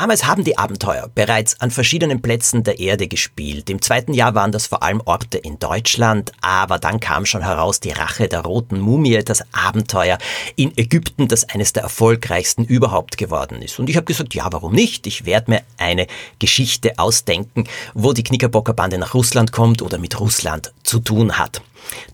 Damals 0.00 0.26
haben 0.26 0.44
die 0.44 0.56
Abenteuer 0.56 1.10
bereits 1.12 1.60
an 1.60 1.72
verschiedenen 1.72 2.22
Plätzen 2.22 2.62
der 2.62 2.78
Erde 2.78 3.08
gespielt. 3.08 3.68
Im 3.68 3.82
zweiten 3.82 4.14
Jahr 4.14 4.36
waren 4.36 4.52
das 4.52 4.68
vor 4.68 4.84
allem 4.84 5.02
Orte 5.04 5.38
in 5.38 5.58
Deutschland, 5.58 6.30
aber 6.40 6.78
dann 6.78 7.00
kam 7.00 7.26
schon 7.26 7.42
heraus 7.42 7.80
die 7.80 7.90
Rache 7.90 8.28
der 8.28 8.42
roten 8.42 8.78
Mumie, 8.78 9.24
das 9.24 9.42
Abenteuer 9.52 10.18
in 10.54 10.70
Ägypten, 10.78 11.26
das 11.26 11.48
eines 11.48 11.72
der 11.72 11.82
erfolgreichsten 11.82 12.64
überhaupt 12.64 13.18
geworden 13.18 13.60
ist. 13.60 13.80
Und 13.80 13.90
ich 13.90 13.96
habe 13.96 14.04
gesagt, 14.04 14.36
ja, 14.36 14.46
warum 14.52 14.72
nicht? 14.72 15.04
Ich 15.08 15.24
werde 15.24 15.50
mir 15.50 15.62
eine 15.78 16.06
Geschichte 16.38 16.96
ausdenken, 16.96 17.64
wo 17.92 18.12
die 18.12 18.22
Knickerbockerbande 18.22 18.98
nach 18.98 19.14
Russland 19.14 19.50
kommt 19.50 19.82
oder 19.82 19.98
mit 19.98 20.20
Russland 20.20 20.72
zu 20.84 21.00
tun 21.00 21.38
hat. 21.38 21.60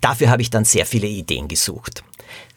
Dafür 0.00 0.31
habe 0.31 0.41
ich 0.41 0.49
dann 0.49 0.64
sehr 0.64 0.87
viele 0.87 1.07
Ideen 1.07 1.49
gesucht. 1.49 2.03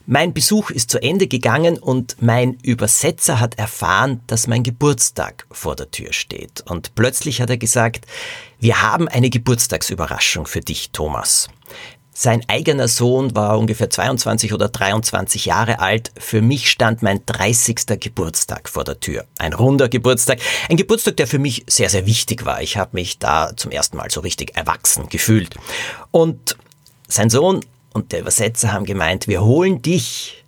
Mein 0.10 0.34
Besuch 0.34 0.70
ist 0.70 0.90
zu 0.90 1.04
Ende 1.04 1.28
gegangen 1.28 1.78
und 1.78 2.16
mein 2.22 2.54
Übersetzer 2.64 3.42
hat 3.42 3.60
erfahren, 3.60 4.22
dass 4.28 4.48
mein 4.48 4.64
Geburtstag 4.64 5.46
vor 5.52 5.76
der 5.76 5.92
Tür 5.92 6.14
steht. 6.14 6.62
Und 6.62 6.96
plötzlich 6.96 7.42
hat 7.42 7.50
er 7.50 7.58
gesagt, 7.58 8.06
wir 8.58 8.82
haben 8.82 9.10
eine 9.10 9.30
Geburtstagsüberraschung 9.30 10.46
für 10.46 10.62
dich, 10.62 10.92
Thomas. 10.92 11.50
Sein 12.14 12.42
eigener 12.48 12.88
Sohn 12.88 13.36
war 13.36 13.60
ungefähr 13.60 13.90
22 13.90 14.54
oder 14.54 14.70
23 14.70 15.44
Jahre 15.44 15.80
alt. 15.80 16.14
Für 16.18 16.42
mich 16.42 16.72
stand 16.72 17.02
mein 17.02 17.20
30. 17.26 18.00
Geburtstag 18.00 18.70
vor 18.70 18.86
der 18.86 19.02
Tür. 19.02 19.26
Ein 19.40 19.52
runder 19.52 19.90
Geburtstag. 19.90 20.40
Ein 20.70 20.78
Geburtstag, 20.78 21.18
der 21.18 21.28
für 21.28 21.38
mich 21.38 21.66
sehr, 21.68 21.90
sehr 21.90 22.06
wichtig 22.06 22.46
war. 22.46 22.62
Ich 22.62 22.78
habe 22.78 22.92
mich 22.94 23.20
da 23.20 23.52
zum 23.58 23.72
ersten 23.72 23.98
Mal 23.98 24.10
so 24.10 24.22
richtig 24.22 24.56
erwachsen 24.56 25.10
gefühlt. 25.10 25.56
Und 26.12 26.56
sein 27.10 27.30
Sohn 27.30 27.60
und 27.98 28.12
der 28.12 28.22
Übersetzer 28.22 28.72
haben 28.72 28.86
gemeint, 28.86 29.28
wir 29.28 29.44
holen 29.44 29.82
dich 29.82 30.46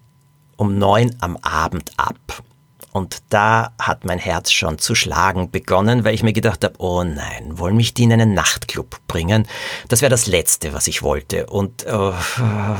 um 0.55 0.77
neun 0.77 1.15
am 1.19 1.35
Abend 1.37 1.91
ab. 1.97 2.43
Und 2.91 3.23
da 3.29 3.71
hat 3.79 4.05
mein 4.05 4.19
Herz 4.19 4.51
schon 4.51 4.77
zu 4.77 4.93
schlagen 4.93 5.49
begonnen, 5.49 6.03
weil 6.03 6.13
ich 6.13 6.21
mir 6.21 6.33
gedacht 6.33 6.63
habe, 6.63 6.75
oh 6.77 7.03
nein, 7.03 7.57
wollen 7.57 7.75
mich 7.75 7.93
die 7.93 8.03
in 8.03 8.13
einen 8.13 8.33
Nachtclub 8.33 8.99
bringen? 9.07 9.47
Das 9.87 10.01
wäre 10.01 10.09
das 10.11 10.27
Letzte, 10.27 10.73
was 10.73 10.87
ich 10.87 11.01
wollte. 11.01 11.47
Und 11.47 11.85
oh, 11.87 12.13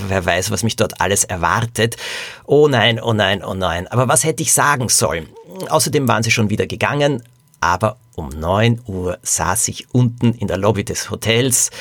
wer 0.08 0.26
weiß, 0.26 0.52
was 0.52 0.62
mich 0.62 0.76
dort 0.76 1.02
alles 1.02 1.24
erwartet. 1.24 1.98
Oh 2.46 2.68
nein, 2.68 3.02
oh 3.02 3.14
nein, 3.14 3.44
oh 3.44 3.56
nein. 3.56 3.88
Aber 3.88 4.08
was 4.08 4.24
hätte 4.24 4.44
ich 4.44 4.54
sagen 4.54 4.88
sollen? 4.90 5.30
Außerdem 5.70 6.08
waren 6.08 6.24
sie 6.24 6.32
schon 6.32 6.50
wieder 6.50 6.68
gegangen, 6.68 7.24
aber 7.60 7.98
um 8.16 8.30
neun 8.30 8.82
Uhr 8.86 9.18
saß 9.24 9.68
ich 9.70 9.94
unten 9.94 10.34
in 10.34 10.48
der 10.48 10.58
Lobby 10.58 10.84
des 10.84 11.10
Hotels 11.10 11.72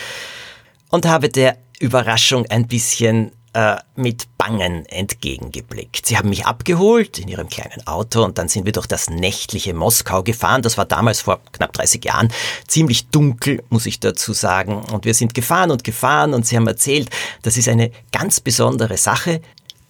und 0.91 1.07
habe 1.07 1.29
der 1.29 1.59
Überraschung 1.81 2.47
ein 2.47 2.67
bisschen 2.67 3.33
äh, 3.55 3.77
mit 3.97 4.37
Bangen 4.37 4.87
entgegengeblickt. 4.87 6.07
Sie 6.07 6.17
haben 6.17 6.29
mich 6.29 6.47
abgeholt 6.47 7.19
in 7.19 7.29
ihrem 7.29 7.49
kleinen 7.49 7.87
Auto 7.87 8.23
und 8.23 8.39
dann 8.39 8.49
sind 8.49 8.67
wir 8.67 8.73
durch 8.73 8.87
das 8.87 9.11
nächtliche 9.11 9.75
Moskau 9.75 10.23
gefahren. 10.23 10.63
Das 10.63 10.79
war 10.79 10.85
damals 10.85 11.23
vor 11.23 11.41
knapp 11.53 11.73
30 11.73 12.05
Jahren 12.05 12.29
ziemlich 12.67 13.09
dunkel, 13.09 13.63
muss 13.69 13.87
ich 13.87 14.01
dazu 14.01 14.33
sagen. 14.33 14.83
Und 14.93 15.05
wir 15.05 15.15
sind 15.15 15.35
gefahren 15.35 15.71
und 15.71 15.83
gefahren 15.83 16.35
und 16.35 16.47
sie 16.47 16.57
haben 16.57 16.67
erzählt, 16.67 17.11
das 17.43 17.57
ist 17.57 17.69
eine 17.69 17.91
ganz 18.13 18.41
besondere 18.41 18.97
Sache 18.97 19.41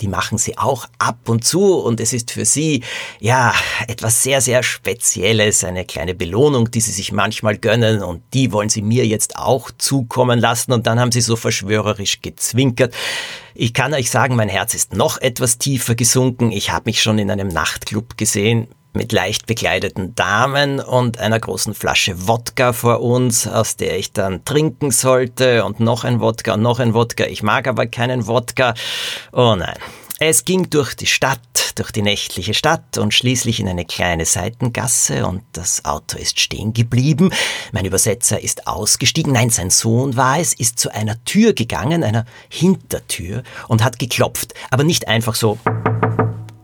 die 0.01 0.09
machen 0.09 0.39
sie 0.39 0.57
auch 0.59 0.87
ab 0.99 1.29
und 1.29 1.45
zu 1.45 1.75
und 1.75 2.01
es 2.01 2.13
ist 2.13 2.31
für 2.31 2.45
sie 2.45 2.83
ja 3.21 3.53
etwas 3.87 4.23
sehr, 4.23 4.41
sehr 4.41 4.63
Spezielles, 4.63 5.65
eine 5.65 5.85
kleine 5.85 6.15
Belohnung, 6.15 6.71
die 6.71 6.81
sie 6.81 6.93
sich 6.93 7.13
manchmal 7.13 7.59
gönnen 7.59 8.03
und 8.03 8.23
die 8.35 8.53
wollen 8.53 8.69
sie 8.69 8.83
mir 8.83 9.07
jetzt 9.07 9.37
auch 9.37 9.71
zukommen 9.77 10.39
lassen 10.39 10.73
und 10.73 10.87
dann 10.87 11.01
haben 11.01 11.13
sie 11.13 11.21
so 11.21 11.37
verschwörerisch 11.37 12.23
gezwinkert. 12.23 12.95
Ich 13.55 13.75
kann 13.75 13.93
euch 13.93 14.11
sagen, 14.11 14.37
mein 14.37 14.49
Herz 14.49 14.75
ist 14.75 14.95
noch 14.95 15.21
etwas 15.21 15.59
tiefer 15.59 15.97
gesunken. 15.97 16.53
Ich 16.53 16.71
habe 16.71 16.85
mich 16.87 17.03
schon 17.03 17.19
in 17.19 17.31
einem 17.31 17.49
Nachtclub 17.49 18.17
gesehen 18.17 18.69
mit 18.93 19.13
leicht 19.13 19.47
bekleideten 19.47 20.15
Damen 20.15 20.81
und 20.81 21.19
einer 21.19 21.39
großen 21.39 21.75
Flasche 21.75 22.27
Wodka 22.27 22.73
vor 22.73 23.01
uns, 23.01 23.47
aus 23.47 23.77
der 23.77 23.99
ich 23.99 24.13
dann 24.13 24.45
trinken 24.45 24.91
sollte 24.91 25.65
und 25.65 25.81
noch 25.81 26.05
ein 26.05 26.21
Wodka 26.21 26.55
und 26.55 26.63
noch 26.63 26.81
ein 26.81 26.95
Wodka. 26.95 27.25
Ich 27.27 27.43
mag 27.43 27.69
aber 27.69 27.87
keinen 27.87 28.27
Wodka. 28.27 28.75
Oh 29.33 29.55
nein. 29.57 29.77
Es 30.21 30.45
ging 30.45 30.69
durch 30.69 30.95
die 30.95 31.07
Stadt, 31.07 31.39
durch 31.77 31.93
die 31.93 32.03
nächtliche 32.03 32.53
Stadt 32.53 32.99
und 32.99 33.15
schließlich 33.15 33.61
in 33.61 33.69
eine 33.69 33.85
kleine 33.85 34.25
Seitengasse 34.25 35.25
und 35.25 35.45
das 35.53 35.85
Auto 35.85 36.19
ist 36.19 36.41
stehen 36.41 36.73
geblieben. 36.73 37.31
Mein 37.71 37.85
Übersetzer 37.85 38.43
ist 38.43 38.67
ausgestiegen. 38.67 39.33
Nein, 39.33 39.51
sein 39.51 39.71
Sohn 39.71 40.17
war 40.17 40.41
es, 40.41 40.55
ist 40.55 40.81
zu 40.81 40.93
einer 40.93 41.23
Tür 41.25 41.53
gegangen, 41.53 42.03
einer 42.03 42.25
Hintertür 42.49 43.45
und 43.69 43.85
hat 43.85 44.01
geklopft. 44.01 44.55
Aber 44.73 44.83
nicht 44.83 45.07
einfach 45.07 45.37
so 45.37 45.57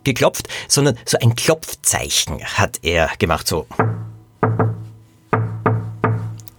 geklopft, 0.05 0.49
sondern 0.69 0.99
so 1.05 1.19
ein 1.19 1.35
Klopfzeichen 1.35 2.43
hat 2.45 2.81
er 2.83 3.11
gemacht, 3.19 3.47
so. 3.49 3.67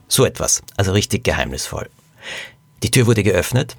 So 0.07 0.25
etwas, 0.25 0.61
also 0.77 0.91
richtig 0.91 1.23
geheimnisvoll. 1.23 1.89
Die 2.83 2.91
Tür 2.91 3.07
wurde 3.07 3.23
geöffnet 3.23 3.75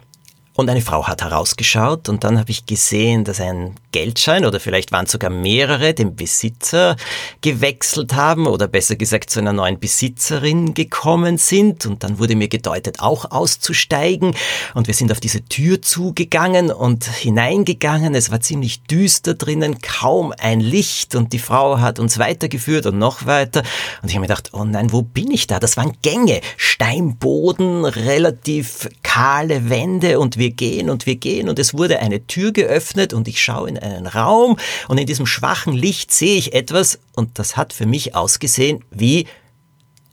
und 0.57 0.71
eine 0.71 0.81
Frau 0.81 1.07
hat 1.07 1.23
herausgeschaut 1.23 2.09
und 2.09 2.25
dann 2.25 2.39
habe 2.39 2.51
ich 2.51 2.67
gesehen, 2.67 3.25
dass 3.25 3.41
ein 3.41 3.75
Geldschein 3.93 4.45
oder 4.45 4.61
vielleicht 4.61 4.93
waren 4.93 5.07
sogar 5.07 5.31
mehrere 5.31 5.95
den 5.95 6.17
Besitzer 6.17 6.97
gewechselt 7.41 8.15
haben 8.15 8.47
oder 8.47 8.69
besser 8.69 8.97
gesagt 8.97 9.31
zu 9.31 9.41
einer 9.41 9.55
neuen 9.55 9.79
Besitzerin 9.79 10.75
gekommen 10.75 11.39
sind. 11.39 11.87
Und 11.87 12.03
dann 12.05 12.19
wurde 12.19 12.37
mir 12.37 12.49
gedeutet, 12.49 13.01
auch 13.01 13.31
auszusteigen. 13.31 14.35
Und 14.75 14.87
wir 14.87 14.95
sind 14.95 15.13
auf 15.13 15.21
diese 15.21 15.45
Tür 15.45 15.81
zugegangen 15.81 16.71
und 16.71 17.05
hineingegangen. 17.05 18.15
Es 18.15 18.31
war 18.31 18.41
ziemlich 18.41 18.83
düster 18.83 19.33
drinnen, 19.33 19.81
kaum 19.81 20.35
ein 20.39 20.61
Licht. 20.61 21.15
Und 21.15 21.33
die 21.33 21.39
Frau 21.39 21.81
hat 21.81 21.99
uns 21.99 22.19
weitergeführt 22.19 22.85
und 22.85 22.99
noch 22.99 23.25
weiter. 23.25 23.63
Und 24.03 24.11
ich 24.11 24.15
habe 24.15 24.21
mir 24.21 24.29
gedacht, 24.29 24.51
oh 24.53 24.65
nein, 24.65 24.93
wo 24.93 25.03
bin 25.03 25.31
ich 25.31 25.47
da? 25.47 25.59
Das 25.59 25.79
waren 25.79 25.93
Gänge, 26.03 26.41
Steinboden, 26.59 27.87
relativ 27.87 28.89
kahle 29.03 29.71
Wände 29.71 30.19
und 30.21 30.37
wir 30.37 30.46
wir 30.47 30.51
gehen 30.53 30.91
und 30.91 31.07
wir 31.07 31.17
gehen 31.17 31.49
und 31.49 31.59
es 31.59 31.75
wurde 31.75 31.99
eine 31.99 32.27
Tür 32.27 32.53
geöffnet 32.53 33.13
und 33.13 33.27
ich 33.27 33.43
schaue 33.43 33.69
in 33.69 33.79
einen 33.79 34.07
Raum 34.07 34.57
und 34.87 34.99
in 34.99 35.07
diesem 35.07 35.27
schwachen 35.27 35.73
Licht 35.73 36.13
sehe 36.13 36.37
ich 36.37 36.55
etwas 36.55 37.01
und 37.17 37.39
das 37.39 37.57
hat 37.57 37.73
für 37.73 37.87
mich 37.87 38.15
ausgesehen 38.15 38.85
wie 38.91 39.27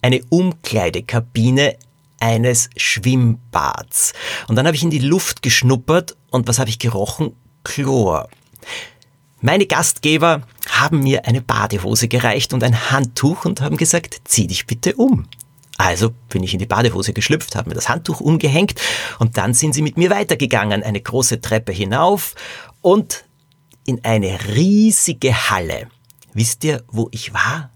eine 0.02 0.22
Umkleidekabine 0.30 1.76
eines 2.20 2.70
Schwimmbads. 2.76 4.14
Und 4.48 4.56
dann 4.56 4.66
habe 4.66 4.76
ich 4.76 4.84
in 4.84 4.90
die 4.90 5.00
Luft 5.00 5.44
geschnuppert 5.44 6.16
und 6.32 6.48
was 6.48 6.58
habe 6.58 6.70
ich 6.70 6.80
gerochen? 6.80 7.34
Chlor. 7.64 8.28
Meine 9.40 9.68
Gastgeber 9.68 10.42
haben 10.70 11.02
mir 11.02 11.28
eine 11.28 11.42
Badehose 11.42 12.08
gereicht 12.08 12.54
und 12.54 12.64
ein 12.64 12.92
Handtuch 12.92 13.46
und 13.46 13.62
haben 13.62 13.78
gesagt, 13.78 14.22
zieh 14.24 14.48
dich 14.48 14.66
bitte 14.66 14.96
um. 14.96 15.28
Also 15.84 16.12
bin 16.30 16.44
ich 16.44 16.54
in 16.54 16.60
die 16.60 16.66
Badehose 16.66 17.12
geschlüpft, 17.12 17.58
habe 17.58 17.68
mir 17.68 17.76
das 17.76 17.90
Handtuch 17.90 18.22
umgehängt 18.22 18.80
und 19.20 19.36
dann 19.38 19.54
sind 19.54 19.74
sie 19.74 19.82
mit 19.82 19.98
mir 19.98 20.10
weitergegangen, 20.10 20.82
eine 20.82 21.02
große 21.02 21.42
Treppe 21.42 21.74
hinauf 21.74 22.36
und 22.80 23.26
in 23.86 24.00
eine 24.06 24.40
riesige 24.56 25.50
Halle. 25.50 25.90
Wisst 26.34 26.64
ihr, 26.64 26.86
wo 26.88 27.10
ich 27.12 27.34
war? 27.34 27.73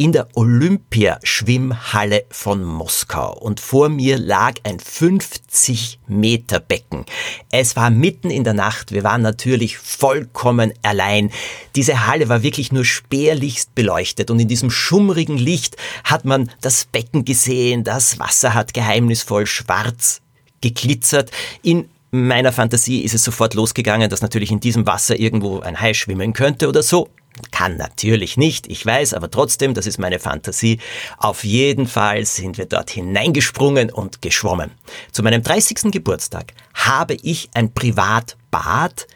In 0.00 0.12
der 0.12 0.28
Olympiaschwimmhalle 0.32 2.24
von 2.30 2.64
Moskau 2.64 3.36
und 3.38 3.60
vor 3.60 3.90
mir 3.90 4.16
lag 4.16 4.54
ein 4.62 4.80
50 4.80 5.98
Meter 6.06 6.58
Becken. 6.58 7.04
Es 7.50 7.76
war 7.76 7.90
mitten 7.90 8.30
in 8.30 8.42
der 8.42 8.54
Nacht, 8.54 8.92
wir 8.92 9.04
waren 9.04 9.20
natürlich 9.20 9.76
vollkommen 9.76 10.72
allein. 10.80 11.30
Diese 11.76 12.06
Halle 12.06 12.30
war 12.30 12.42
wirklich 12.42 12.72
nur 12.72 12.86
spärlichst 12.86 13.74
beleuchtet 13.74 14.30
und 14.30 14.40
in 14.40 14.48
diesem 14.48 14.70
schummrigen 14.70 15.36
Licht 15.36 15.76
hat 16.02 16.24
man 16.24 16.50
das 16.62 16.86
Becken 16.86 17.26
gesehen, 17.26 17.84
das 17.84 18.18
Wasser 18.18 18.54
hat 18.54 18.72
geheimnisvoll 18.72 19.44
schwarz 19.44 20.22
geglitzert. 20.62 21.30
In 21.60 21.90
meiner 22.10 22.52
Fantasie 22.52 23.02
ist 23.02 23.12
es 23.12 23.22
sofort 23.22 23.52
losgegangen, 23.52 24.08
dass 24.08 24.22
natürlich 24.22 24.50
in 24.50 24.60
diesem 24.60 24.86
Wasser 24.86 25.20
irgendwo 25.20 25.60
ein 25.60 25.78
Hai 25.78 25.92
schwimmen 25.92 26.32
könnte 26.32 26.70
oder 26.70 26.82
so. 26.82 27.10
Kann 27.50 27.76
natürlich 27.76 28.36
nicht, 28.36 28.66
ich 28.66 28.84
weiß, 28.84 29.14
aber 29.14 29.30
trotzdem, 29.30 29.74
das 29.74 29.86
ist 29.86 29.98
meine 29.98 30.18
Fantasie. 30.18 30.78
Auf 31.16 31.44
jeden 31.44 31.86
Fall 31.86 32.26
sind 32.26 32.58
wir 32.58 32.66
dort 32.66 32.90
hineingesprungen 32.90 33.90
und 33.90 34.20
geschwommen. 34.20 34.72
Zu 35.12 35.22
meinem 35.22 35.42
30. 35.42 35.90
Geburtstag 35.90 36.52
habe 36.74 37.14
ich 37.14 37.50
ein 37.54 37.72
Privatbad 37.72 39.06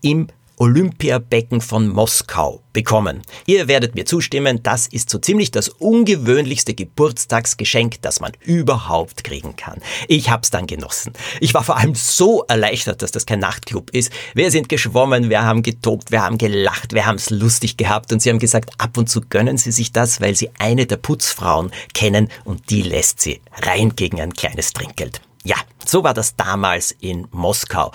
im 0.00 0.28
Olympiabecken 0.56 1.60
von 1.60 1.88
Moskau 1.88 2.62
bekommen. 2.72 3.22
Ihr 3.46 3.68
werdet 3.68 3.94
mir 3.94 4.04
zustimmen, 4.04 4.62
das 4.62 4.86
ist 4.86 5.10
so 5.10 5.18
ziemlich 5.18 5.50
das 5.50 5.68
ungewöhnlichste 5.68 6.74
Geburtstagsgeschenk, 6.74 8.00
das 8.02 8.20
man 8.20 8.32
überhaupt 8.40 9.24
kriegen 9.24 9.56
kann. 9.56 9.80
Ich 10.08 10.30
hab's 10.30 10.50
dann 10.50 10.66
genossen. 10.66 11.12
Ich 11.40 11.54
war 11.54 11.64
vor 11.64 11.76
allem 11.76 11.94
so 11.94 12.44
erleichtert, 12.48 13.02
dass 13.02 13.10
das 13.10 13.26
kein 13.26 13.40
Nachtclub 13.40 13.90
ist. 13.90 14.12
Wir 14.34 14.50
sind 14.50 14.68
geschwommen, 14.68 15.30
wir 15.30 15.42
haben 15.42 15.62
getobt, 15.62 16.10
wir 16.10 16.22
haben 16.22 16.38
gelacht, 16.38 16.92
wir 16.92 17.06
haben's 17.06 17.30
lustig 17.30 17.76
gehabt 17.76 18.12
und 18.12 18.20
sie 18.20 18.30
haben 18.30 18.38
gesagt, 18.38 18.70
ab 18.78 18.96
und 18.96 19.08
zu 19.08 19.20
gönnen 19.20 19.58
sie 19.58 19.72
sich 19.72 19.92
das, 19.92 20.20
weil 20.20 20.34
sie 20.36 20.50
eine 20.58 20.86
der 20.86 20.96
Putzfrauen 20.96 21.70
kennen 21.94 22.28
und 22.44 22.70
die 22.70 22.82
lässt 22.82 23.20
sie 23.20 23.40
rein 23.62 23.96
gegen 23.96 24.20
ein 24.20 24.32
kleines 24.32 24.72
Trinkgeld. 24.72 25.20
Ja, 25.44 25.56
so 25.84 26.04
war 26.04 26.14
das 26.14 26.36
damals 26.36 26.92
in 26.92 27.26
Moskau. 27.32 27.92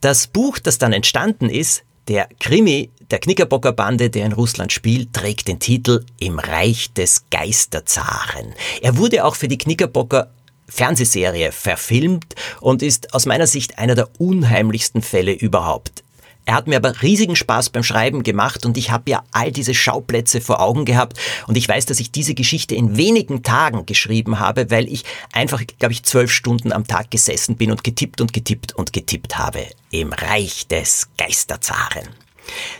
Das 0.00 0.26
Buch, 0.26 0.58
das 0.58 0.78
dann 0.78 0.92
entstanden 0.92 1.48
ist, 1.48 1.84
Der 2.10 2.28
Krimi 2.40 2.90
der 3.12 3.20
Knickerbocker 3.20 3.70
Bande, 3.70 4.10
der 4.10 4.26
in 4.26 4.32
Russland 4.32 4.72
spielt, 4.72 5.12
trägt 5.12 5.46
den 5.46 5.60
Titel 5.60 6.04
Im 6.18 6.40
Reich 6.40 6.92
des 6.92 7.26
Geisterzaren. 7.30 8.52
Er 8.82 8.96
wurde 8.96 9.24
auch 9.24 9.36
für 9.36 9.46
die 9.46 9.58
Knickerbocker 9.58 10.32
Fernsehserie 10.68 11.52
verfilmt 11.52 12.34
und 12.60 12.82
ist 12.82 13.14
aus 13.14 13.26
meiner 13.26 13.46
Sicht 13.46 13.78
einer 13.78 13.94
der 13.94 14.08
unheimlichsten 14.18 15.02
Fälle 15.02 15.30
überhaupt. 15.30 16.02
Er 16.50 16.56
hat 16.56 16.66
mir 16.66 16.78
aber 16.78 17.00
riesigen 17.00 17.36
Spaß 17.36 17.70
beim 17.70 17.84
Schreiben 17.84 18.24
gemacht 18.24 18.66
und 18.66 18.76
ich 18.76 18.90
habe 18.90 19.08
ja 19.08 19.22
all 19.30 19.52
diese 19.52 19.72
Schauplätze 19.72 20.40
vor 20.40 20.60
Augen 20.60 20.84
gehabt 20.84 21.16
und 21.46 21.56
ich 21.56 21.68
weiß, 21.68 21.86
dass 21.86 22.00
ich 22.00 22.10
diese 22.10 22.34
Geschichte 22.34 22.74
in 22.74 22.96
wenigen 22.96 23.44
Tagen 23.44 23.86
geschrieben 23.86 24.40
habe, 24.40 24.68
weil 24.68 24.88
ich 24.88 25.04
einfach, 25.32 25.62
glaube 25.78 25.92
ich, 25.92 26.02
zwölf 26.02 26.32
Stunden 26.32 26.72
am 26.72 26.88
Tag 26.88 27.12
gesessen 27.12 27.56
bin 27.56 27.70
und 27.70 27.84
getippt 27.84 28.20
und 28.20 28.32
getippt 28.32 28.74
und 28.74 28.92
getippt 28.92 29.38
habe. 29.38 29.64
Im 29.92 30.12
Reich 30.12 30.66
des 30.66 31.06
Geisterzaren. 31.16 32.08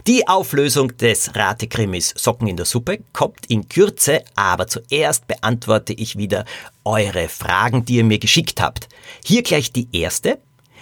Die 0.08 0.26
Auflösung 0.26 0.96
des 0.96 1.36
Ratekrimis 1.36 2.12
Socken 2.16 2.48
in 2.48 2.56
der 2.56 2.66
Suppe 2.66 2.98
kommt 3.12 3.46
in 3.46 3.68
Kürze, 3.68 4.24
aber 4.34 4.66
zuerst 4.66 5.28
beantworte 5.28 5.92
ich 5.92 6.18
wieder 6.18 6.44
eure 6.84 7.28
Fragen, 7.28 7.84
die 7.84 7.98
ihr 7.98 8.04
mir 8.04 8.18
geschickt 8.18 8.60
habt. 8.60 8.88
Hier 9.24 9.44
gleich 9.44 9.70
die 9.70 9.86
erste. 9.92 10.40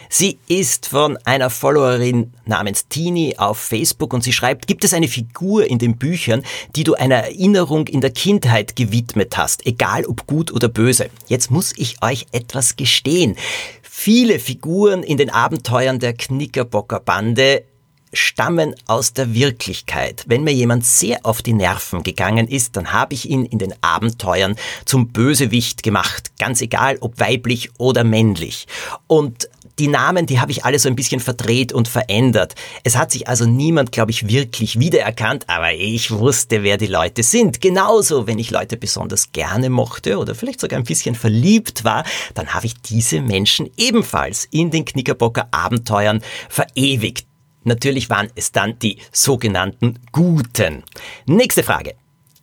Sie 0.08 0.38
ist 0.48 0.88
von 0.88 1.18
einer 1.24 1.50
Followerin 1.50 2.32
namens 2.46 2.88
Tini 2.88 3.34
auf 3.36 3.58
Facebook 3.58 4.14
und 4.14 4.24
sie 4.24 4.32
schreibt, 4.32 4.66
gibt 4.66 4.84
es 4.84 4.94
eine 4.94 5.08
Figur 5.08 5.66
in 5.66 5.78
den 5.78 5.98
Büchern, 5.98 6.42
die 6.74 6.84
du 6.84 6.94
einer 6.94 7.16
Erinnerung 7.16 7.86
in 7.88 8.00
der 8.00 8.10
Kindheit 8.10 8.74
gewidmet 8.74 9.36
hast, 9.36 9.66
egal 9.66 10.06
ob 10.06 10.26
gut 10.26 10.50
oder 10.50 10.68
böse? 10.68 11.10
Jetzt 11.26 11.50
muss 11.50 11.74
ich 11.76 12.02
euch 12.02 12.26
etwas 12.32 12.76
gestehen. 12.76 13.36
Viele 13.82 14.38
Figuren 14.38 15.02
in 15.02 15.18
den 15.18 15.28
Abenteuern 15.28 15.98
der 15.98 16.14
Knickerbocker 16.14 17.00
Bande 17.00 17.64
stammen 18.12 18.74
aus 18.86 19.12
der 19.12 19.34
Wirklichkeit. 19.34 20.24
Wenn 20.26 20.44
mir 20.44 20.52
jemand 20.52 20.86
sehr 20.86 21.20
auf 21.24 21.42
die 21.42 21.52
Nerven 21.52 22.02
gegangen 22.02 22.48
ist, 22.48 22.76
dann 22.76 22.92
habe 22.92 23.14
ich 23.14 23.28
ihn 23.28 23.44
in 23.44 23.58
den 23.58 23.74
Abenteuern 23.82 24.56
zum 24.84 25.08
Bösewicht 25.08 25.82
gemacht, 25.82 26.32
ganz 26.38 26.60
egal 26.60 26.96
ob 27.00 27.20
weiblich 27.20 27.70
oder 27.78 28.04
männlich. 28.04 28.66
Und 29.06 29.48
die 29.78 29.88
Namen, 29.88 30.26
die 30.26 30.40
habe 30.40 30.50
ich 30.50 30.64
alle 30.64 30.78
so 30.78 30.88
ein 30.88 30.96
bisschen 30.96 31.20
verdreht 31.20 31.72
und 31.72 31.88
verändert. 31.88 32.54
Es 32.84 32.96
hat 32.96 33.12
sich 33.12 33.28
also 33.28 33.46
niemand, 33.46 33.92
glaube 33.92 34.10
ich, 34.10 34.28
wirklich 34.28 34.78
wiedererkannt, 34.78 35.44
aber 35.48 35.72
ich 35.72 36.10
wusste, 36.10 36.62
wer 36.62 36.76
die 36.76 36.86
Leute 36.86 37.22
sind. 37.22 37.60
Genauso, 37.60 38.26
wenn 38.26 38.38
ich 38.38 38.50
Leute 38.50 38.76
besonders 38.76 39.32
gerne 39.32 39.70
mochte 39.70 40.18
oder 40.18 40.34
vielleicht 40.34 40.60
sogar 40.60 40.78
ein 40.78 40.84
bisschen 40.84 41.14
verliebt 41.14 41.84
war, 41.84 42.04
dann 42.34 42.54
habe 42.54 42.66
ich 42.66 42.74
diese 42.80 43.20
Menschen 43.20 43.70
ebenfalls 43.76 44.46
in 44.50 44.70
den 44.70 44.84
Knickerbocker 44.84 45.48
Abenteuern 45.50 46.22
verewigt. 46.48 47.26
Natürlich 47.64 48.08
waren 48.10 48.28
es 48.34 48.52
dann 48.52 48.78
die 48.78 48.98
sogenannten 49.12 49.98
Guten. 50.12 50.84
Nächste 51.26 51.62
Frage. 51.62 51.94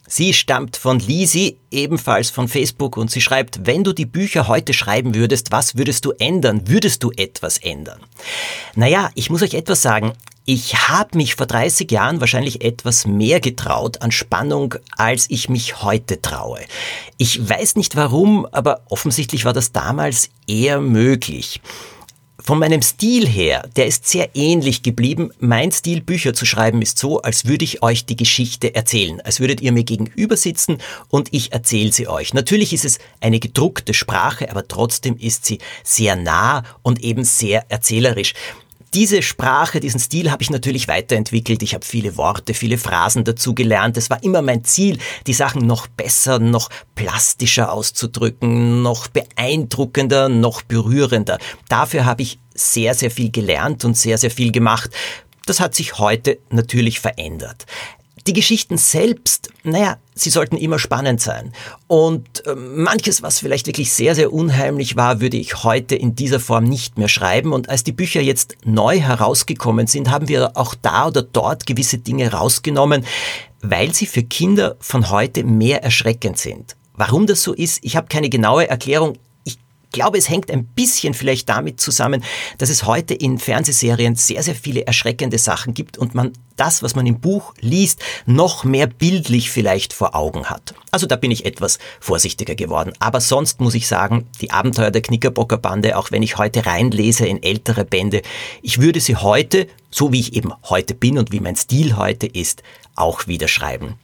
Sie 0.08 0.34
stammt 0.34 0.78
von 0.78 1.00
Lisi, 1.00 1.58
ebenfalls 1.72 2.30
von 2.30 2.48
Facebook, 2.48 2.98
und 2.98 3.10
sie 3.10 3.22
schreibt, 3.22 3.66
wenn 3.66 3.84
du 3.84 3.92
die 3.92 4.06
Bücher 4.06 4.48
heute 4.48 4.74
schreiben 4.74 5.16
würdest, 5.16 5.52
was 5.52 5.78
würdest 5.78 6.06
du 6.06 6.12
ändern? 6.12 6.68
Würdest 6.68 7.04
du 7.04 7.12
etwas 7.12 7.58
ändern? 7.58 8.00
Naja, 8.76 9.10
ich 9.16 9.30
muss 9.30 9.42
euch 9.42 9.56
etwas 9.56 9.82
sagen. 9.82 10.14
Ich 10.48 10.90
habe 10.90 11.18
mich 11.18 11.34
vor 11.34 11.48
30 11.48 11.90
Jahren 11.92 12.20
wahrscheinlich 12.20 12.64
etwas 12.64 13.08
mehr 13.08 13.40
getraut 13.40 14.04
an 14.04 14.12
Spannung, 14.12 14.76
als 14.96 15.26
ich 15.30 15.50
mich 15.50 15.82
heute 15.82 16.22
traue. 16.22 16.60
Ich 17.18 17.50
weiß 17.50 17.76
nicht 17.76 17.96
warum, 17.96 18.46
aber 18.52 18.82
offensichtlich 18.90 19.44
war 19.44 19.54
das 19.54 19.72
damals 19.72 20.30
eher 20.46 20.80
möglich. 20.80 21.62
Von 22.38 22.60
meinem 22.60 22.82
Stil 22.82 23.26
her, 23.28 23.68
der 23.78 23.88
ist 23.88 24.08
sehr 24.08 24.36
ähnlich 24.36 24.84
geblieben. 24.84 25.32
Mein 25.40 25.72
Stil, 25.72 26.02
Bücher 26.02 26.34
zu 26.34 26.46
schreiben, 26.46 26.82
ist 26.82 27.00
so, 27.00 27.22
als 27.22 27.46
würde 27.46 27.64
ich 27.64 27.82
euch 27.82 28.06
die 28.06 28.18
Geschichte 28.18 28.76
erzählen. 28.76 29.22
Als 29.22 29.40
würdet 29.40 29.62
ihr 29.62 29.72
mir 29.72 29.86
gegenüber 29.86 30.36
sitzen 30.36 30.80
und 31.10 31.30
ich 31.34 31.54
erzähle 31.54 31.94
sie 31.94 32.10
euch. 32.10 32.34
Natürlich 32.34 32.74
ist 32.74 32.84
es 32.84 33.00
eine 33.22 33.40
gedruckte 33.40 33.94
Sprache, 33.94 34.52
aber 34.52 34.68
trotzdem 34.68 35.18
ist 35.18 35.46
sie 35.46 35.60
sehr 35.84 36.18
nah 36.18 36.64
und 36.82 37.02
eben 37.04 37.24
sehr 37.24 37.66
erzählerisch 37.70 38.34
diese 38.96 39.22
Sprache, 39.22 39.82
diesen 39.82 40.00
Stil 40.00 40.32
habe 40.32 40.42
ich 40.42 40.50
natürlich 40.50 40.88
weiterentwickelt. 40.88 41.62
Ich 41.64 41.74
habe 41.74 41.84
viele 41.84 42.16
Worte, 42.16 42.54
viele 42.54 42.78
Phrasen 42.78 43.26
dazu 43.26 43.54
gelernt. 43.54 43.98
Es 43.98 44.10
war 44.10 44.24
immer 44.24 44.42
mein 44.42 44.64
Ziel, 44.64 45.00
die 45.28 45.34
Sachen 45.34 45.68
noch 45.68 45.88
besser, 45.88 46.40
noch 46.40 46.70
plastischer 46.96 47.74
auszudrücken, 47.74 48.82
noch 48.82 49.08
beeindruckender, 49.08 50.30
noch 50.30 50.62
berührender. 50.62 51.40
Dafür 51.68 52.06
habe 52.06 52.22
ich 52.22 52.40
sehr, 52.54 52.94
sehr 52.94 53.12
viel 53.12 53.32
gelernt 53.32 53.84
und 53.84 53.98
sehr, 53.98 54.18
sehr 54.18 54.32
viel 54.32 54.54
gemacht. 54.54 54.90
Das 55.46 55.60
hat 55.60 55.76
sich 55.76 56.00
heute 56.00 56.40
natürlich 56.50 57.02
verändert. 57.02 57.66
Die 58.28 58.34
Geschichten 58.34 58.78
selbst, 58.78 59.50
naja, 59.64 59.98
sie 60.16 60.32
sollten 60.32 60.58
immer 60.58 60.80
spannend 60.80 61.22
sein. 61.22 61.54
Und 61.86 62.44
äh, 62.48 62.56
manches, 62.56 63.22
was 63.22 63.38
vielleicht 63.38 63.68
wirklich 63.68 63.92
sehr, 63.92 64.16
sehr 64.16 64.34
unheimlich 64.34 64.96
war, 64.96 65.22
würde 65.22 65.38
ich 65.38 65.64
heute 65.64 65.96
in 65.96 66.16
dieser 66.16 66.40
Form 66.40 66.64
nicht 66.64 66.98
mehr 66.98 67.08
schreiben. 67.08 67.54
Und 67.54 67.70
als 67.70 67.84
die 67.84 67.92
Bücher 67.92 68.22
jetzt 68.22 68.56
neu 68.66 69.00
herausgekommen 69.00 69.86
sind, 69.86 70.10
haben 70.10 70.28
wir 70.28 70.58
auch 70.58 70.74
da 70.74 71.08
oder 71.08 71.22
dort 71.22 71.68
gewisse 71.68 72.00
Dinge 72.00 72.32
rausgenommen, 72.32 73.06
weil 73.62 73.94
sie 73.94 74.08
für 74.08 74.24
Kinder 74.24 74.76
von 74.80 75.12
heute 75.12 75.44
mehr 75.44 75.84
erschreckend 75.84 76.40
sind. 76.40 76.76
Warum 76.94 77.28
das 77.28 77.44
so 77.44 77.54
ist, 77.54 77.80
ich 77.84 77.96
habe 77.96 78.08
keine 78.08 78.30
genaue 78.30 78.68
Erklärung 78.68 79.18
glaube, 79.92 80.18
es 80.18 80.30
hängt 80.30 80.52
ein 80.52 80.66
bisschen 80.66 81.14
vielleicht 81.14 81.50
damit 81.50 81.80
zusammen, 81.80 82.24
dass 82.58 82.70
es 82.70 82.86
heute 82.86 83.14
in 83.14 83.40
Fernsehserien 83.40 84.16
sehr, 84.16 84.44
sehr 84.44 84.56
viele 84.56 84.86
erschreckende 84.86 85.38
Sachen 85.38 85.74
gibt 85.74 85.98
und 85.98 86.16
man 86.16 86.34
das, 86.56 86.84
was 86.84 86.96
man 86.96 87.06
im 87.06 87.20
Buch 87.20 87.54
liest, 87.60 88.02
noch 88.26 88.64
mehr 88.64 88.88
bildlich 88.88 89.50
vielleicht 89.50 89.94
vor 89.94 90.16
Augen 90.16 90.46
hat. 90.46 90.74
Also 90.92 91.06
da 91.06 91.16
bin 91.16 91.32
ich 91.32 91.46
etwas 91.46 91.80
vorsichtiger 92.00 92.56
geworden. 92.56 92.94
Aber 93.00 93.20
sonst 93.20 93.60
muss 93.60 93.76
ich 93.76 93.88
sagen, 93.88 94.28
die 94.42 94.52
Abenteuer 94.52 94.92
der 94.92 95.02
Knickerbocker 95.02 95.58
Bande, 95.58 95.98
auch 95.98 96.12
wenn 96.12 96.24
ich 96.24 96.38
heute 96.38 96.66
reinlese 96.66 97.26
in 97.26 97.44
ältere 97.44 97.84
Bände, 97.86 98.22
ich 98.62 98.80
würde 98.80 99.00
sie 99.00 99.16
heute, 99.18 99.68
so 99.92 100.14
wie 100.14 100.22
ich 100.22 100.36
eben 100.36 100.54
heute 100.70 100.94
bin 100.94 101.18
und 101.18 101.32
wie 101.32 101.40
mein 101.40 101.56
Stil 101.56 101.98
heute 101.98 102.28
ist, 102.28 102.64
auch 102.96 103.28
wieder 103.28 103.48
schreiben. 103.48 103.96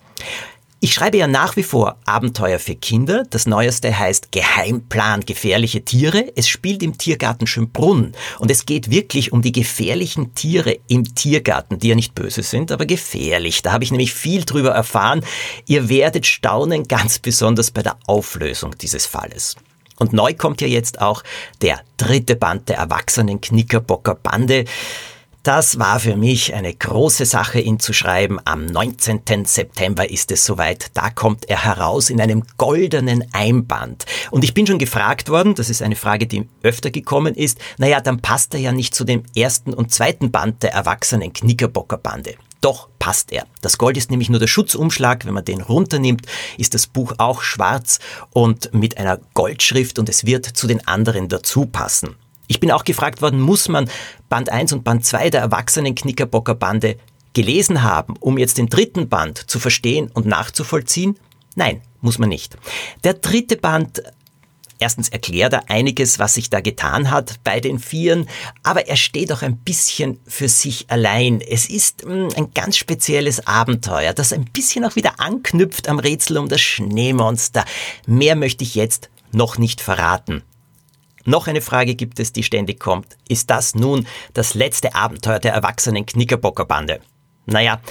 Ich 0.83 0.95
schreibe 0.95 1.17
ja 1.19 1.27
nach 1.27 1.57
wie 1.57 1.63
vor 1.63 1.99
Abenteuer 2.05 2.57
für 2.57 2.73
Kinder. 2.73 3.23
Das 3.29 3.45
neueste 3.45 3.99
heißt 3.99 4.31
Geheimplan 4.31 5.21
gefährliche 5.21 5.85
Tiere. 5.85 6.31
Es 6.35 6.47
spielt 6.47 6.81
im 6.81 6.97
Tiergarten 6.97 7.45
Schönbrunn 7.45 8.13
und 8.39 8.49
es 8.49 8.65
geht 8.65 8.89
wirklich 8.89 9.31
um 9.31 9.43
die 9.43 9.51
gefährlichen 9.51 10.33
Tiere 10.33 10.79
im 10.87 11.13
Tiergarten, 11.13 11.77
die 11.77 11.89
ja 11.89 11.95
nicht 11.95 12.15
böse 12.15 12.41
sind, 12.41 12.71
aber 12.71 12.87
gefährlich. 12.87 13.61
Da 13.61 13.73
habe 13.73 13.83
ich 13.83 13.91
nämlich 13.91 14.11
viel 14.11 14.43
drüber 14.43 14.71
erfahren. 14.71 15.23
Ihr 15.67 15.87
werdet 15.87 16.25
staunen, 16.25 16.87
ganz 16.87 17.19
besonders 17.19 17.69
bei 17.69 17.83
der 17.83 17.97
Auflösung 18.07 18.75
dieses 18.75 19.05
Falles. 19.05 19.57
Und 19.99 20.13
neu 20.13 20.33
kommt 20.33 20.61
ja 20.61 20.67
jetzt 20.67 20.99
auch 20.99 21.21
der 21.61 21.79
dritte 21.97 22.35
Band 22.35 22.69
der 22.69 22.77
erwachsenen 22.77 23.39
Knickerbocker 23.39 24.15
Bande. 24.15 24.65
Das 25.43 25.79
war 25.79 25.99
für 25.99 26.15
mich 26.15 26.53
eine 26.53 26.71
große 26.71 27.25
Sache, 27.25 27.59
ihn 27.59 27.79
zu 27.79 27.93
schreiben. 27.93 28.37
Am 28.45 28.67
19. 28.67 29.45
September 29.45 30.07
ist 30.07 30.31
es 30.31 30.45
soweit. 30.45 30.95
Da 30.95 31.09
kommt 31.09 31.49
er 31.49 31.63
heraus 31.63 32.11
in 32.11 32.21
einem 32.21 32.43
goldenen 32.57 33.25
Einband. 33.33 34.05
Und 34.29 34.43
ich 34.43 34.53
bin 34.53 34.67
schon 34.67 34.77
gefragt 34.77 35.29
worden, 35.29 35.55
das 35.55 35.71
ist 35.71 35.81
eine 35.81 35.95
Frage, 35.95 36.27
die 36.27 36.47
öfter 36.61 36.91
gekommen 36.91 37.33
ist, 37.33 37.57
naja, 37.79 38.01
dann 38.01 38.21
passt 38.21 38.53
er 38.53 38.59
ja 38.59 38.71
nicht 38.71 38.93
zu 38.93 39.03
dem 39.03 39.23
ersten 39.35 39.73
und 39.73 39.91
zweiten 39.91 40.29
Band 40.29 40.61
der 40.61 40.73
erwachsenen 40.73 41.33
Knickerbockerbande. 41.33 42.35
Doch 42.61 42.89
passt 42.99 43.31
er. 43.31 43.47
Das 43.61 43.79
Gold 43.79 43.97
ist 43.97 44.11
nämlich 44.11 44.29
nur 44.29 44.39
der 44.39 44.45
Schutzumschlag. 44.45 45.25
Wenn 45.25 45.33
man 45.33 45.45
den 45.45 45.61
runternimmt, 45.61 46.27
ist 46.59 46.75
das 46.75 46.85
Buch 46.85 47.13
auch 47.17 47.41
schwarz 47.41 47.97
und 48.29 48.75
mit 48.75 48.99
einer 48.99 49.17
Goldschrift 49.33 49.97
und 49.97 50.07
es 50.07 50.23
wird 50.23 50.45
zu 50.45 50.67
den 50.67 50.87
anderen 50.87 51.29
dazu 51.29 51.65
passen. 51.65 52.15
Ich 52.51 52.59
bin 52.59 52.69
auch 52.69 52.83
gefragt 52.83 53.21
worden, 53.21 53.39
muss 53.39 53.69
man 53.69 53.89
Band 54.27 54.49
1 54.49 54.73
und 54.73 54.83
Band 54.83 55.05
2 55.05 55.29
der 55.29 55.39
erwachsenen 55.39 55.95
Knickerbocker 55.95 56.53
Bande 56.53 56.97
gelesen 57.31 57.81
haben, 57.81 58.15
um 58.19 58.37
jetzt 58.37 58.57
den 58.57 58.67
dritten 58.67 59.07
Band 59.07 59.49
zu 59.49 59.57
verstehen 59.57 60.11
und 60.13 60.25
nachzuvollziehen? 60.25 61.17
Nein, 61.55 61.81
muss 62.01 62.19
man 62.19 62.27
nicht. 62.27 62.57
Der 63.05 63.13
dritte 63.13 63.55
Band 63.55 64.03
Erstens 64.79 65.09
erklärt 65.09 65.53
er 65.53 65.69
einiges, 65.69 66.17
was 66.17 66.33
sich 66.33 66.49
da 66.49 66.59
getan 66.59 67.11
hat 67.11 67.35
bei 67.43 67.59
den 67.59 67.77
Vieren, 67.77 68.27
aber 68.63 68.87
er 68.87 68.95
steht 68.95 69.31
auch 69.31 69.43
ein 69.43 69.57
bisschen 69.57 70.19
für 70.25 70.49
sich 70.49 70.89
allein. 70.89 71.39
Es 71.39 71.69
ist 71.69 72.01
hm, 72.01 72.29
ein 72.35 72.51
ganz 72.53 72.77
spezielles 72.77 73.45
Abenteuer, 73.47 74.11
das 74.13 74.33
ein 74.33 74.45
bisschen 74.45 74.83
auch 74.83 74.95
wieder 74.95 75.19
anknüpft 75.19 75.87
am 75.87 75.99
Rätsel 75.99 76.39
um 76.39 76.49
das 76.49 76.61
Schneemonster. 76.61 77.63
Mehr 78.07 78.35
möchte 78.35 78.63
ich 78.63 78.73
jetzt 78.73 79.11
noch 79.31 79.59
nicht 79.59 79.81
verraten. 79.81 80.41
Noch 81.25 81.47
eine 81.47 81.61
Frage 81.61 81.95
gibt 81.95 82.19
es, 82.19 82.33
die 82.33 82.43
ständig 82.43 82.79
kommt. 82.79 83.17
Ist 83.27 83.49
das 83.49 83.75
nun 83.75 84.07
das 84.33 84.53
letzte 84.53 84.95
Abenteuer 84.95 85.39
der 85.39 85.53
erwachsenen 85.53 86.05
Knickerbockerbande? 86.05 87.01
Naja, 87.45 87.81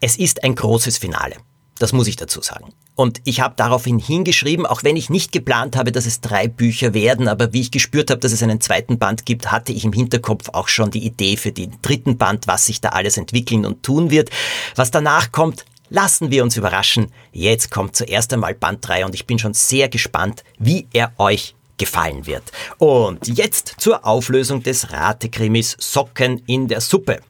es 0.00 0.16
ist 0.16 0.44
ein 0.44 0.54
großes 0.54 0.98
Finale. 0.98 1.36
Das 1.78 1.92
muss 1.92 2.08
ich 2.08 2.16
dazu 2.16 2.42
sagen. 2.42 2.72
Und 2.94 3.22
ich 3.24 3.40
habe 3.40 3.54
daraufhin 3.56 3.98
hingeschrieben, 3.98 4.66
auch 4.66 4.84
wenn 4.84 4.96
ich 4.96 5.08
nicht 5.08 5.32
geplant 5.32 5.76
habe, 5.76 5.92
dass 5.92 6.04
es 6.04 6.20
drei 6.20 6.48
Bücher 6.48 6.92
werden, 6.92 7.28
aber 7.28 7.54
wie 7.54 7.62
ich 7.62 7.70
gespürt 7.70 8.10
habe, 8.10 8.20
dass 8.20 8.32
es 8.32 8.42
einen 8.42 8.60
zweiten 8.60 8.98
Band 8.98 9.24
gibt, 9.24 9.50
hatte 9.50 9.72
ich 9.72 9.86
im 9.86 9.94
Hinterkopf 9.94 10.50
auch 10.50 10.68
schon 10.68 10.90
die 10.90 11.06
Idee 11.06 11.38
für 11.38 11.52
den 11.52 11.78
dritten 11.80 12.18
Band, 12.18 12.46
was 12.46 12.66
sich 12.66 12.82
da 12.82 12.90
alles 12.90 13.16
entwickeln 13.16 13.64
und 13.64 13.82
tun 13.82 14.10
wird. 14.10 14.28
Was 14.74 14.90
danach 14.90 15.32
kommt, 15.32 15.64
lassen 15.88 16.30
wir 16.30 16.42
uns 16.42 16.58
überraschen. 16.58 17.12
Jetzt 17.32 17.70
kommt 17.70 17.96
zuerst 17.96 18.32
einmal 18.34 18.54
Band 18.54 18.86
3 18.86 19.06
und 19.06 19.14
ich 19.14 19.26
bin 19.26 19.38
schon 19.38 19.54
sehr 19.54 19.88
gespannt, 19.88 20.44
wie 20.58 20.86
er 20.92 21.12
euch 21.16 21.54
gefallen 21.80 22.26
wird. 22.26 22.44
Und 22.78 23.26
jetzt 23.26 23.74
zur 23.78 24.06
Auflösung 24.06 24.62
des 24.62 24.92
Ratekrimis 24.92 25.76
Socken 25.80 26.42
in 26.46 26.68
der 26.68 26.80
Suppe. 26.80 27.20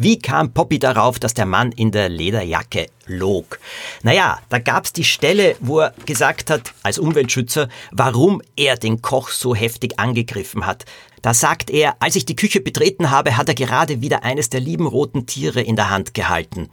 Wie 0.00 0.18
kam 0.18 0.54
Poppy 0.54 0.78
darauf, 0.78 1.18
dass 1.18 1.34
der 1.34 1.44
Mann 1.44 1.72
in 1.72 1.90
der 1.90 2.08
Lederjacke 2.08 2.86
log? 3.06 3.58
Naja, 4.02 4.38
da 4.48 4.60
gab's 4.60 4.92
die 4.92 5.04
Stelle, 5.04 5.56
wo 5.60 5.80
er 5.80 5.92
gesagt 6.06 6.50
hat, 6.50 6.72
als 6.82 6.98
Umweltschützer, 6.98 7.68
warum 7.90 8.40
er 8.56 8.76
den 8.76 9.02
Koch 9.02 9.28
so 9.30 9.54
heftig 9.54 9.98
angegriffen 9.98 10.66
hat. 10.66 10.84
Da 11.20 11.34
sagt 11.34 11.68
er, 11.68 11.96
als 12.00 12.16
ich 12.16 12.24
die 12.24 12.36
Küche 12.36 12.60
betreten 12.60 13.10
habe, 13.10 13.36
hat 13.36 13.48
er 13.48 13.56
gerade 13.56 14.00
wieder 14.00 14.22
eines 14.22 14.48
der 14.48 14.60
lieben 14.60 14.86
roten 14.86 15.26
Tiere 15.26 15.60
in 15.60 15.76
der 15.76 15.90
Hand 15.90 16.14
gehalten. 16.14 16.70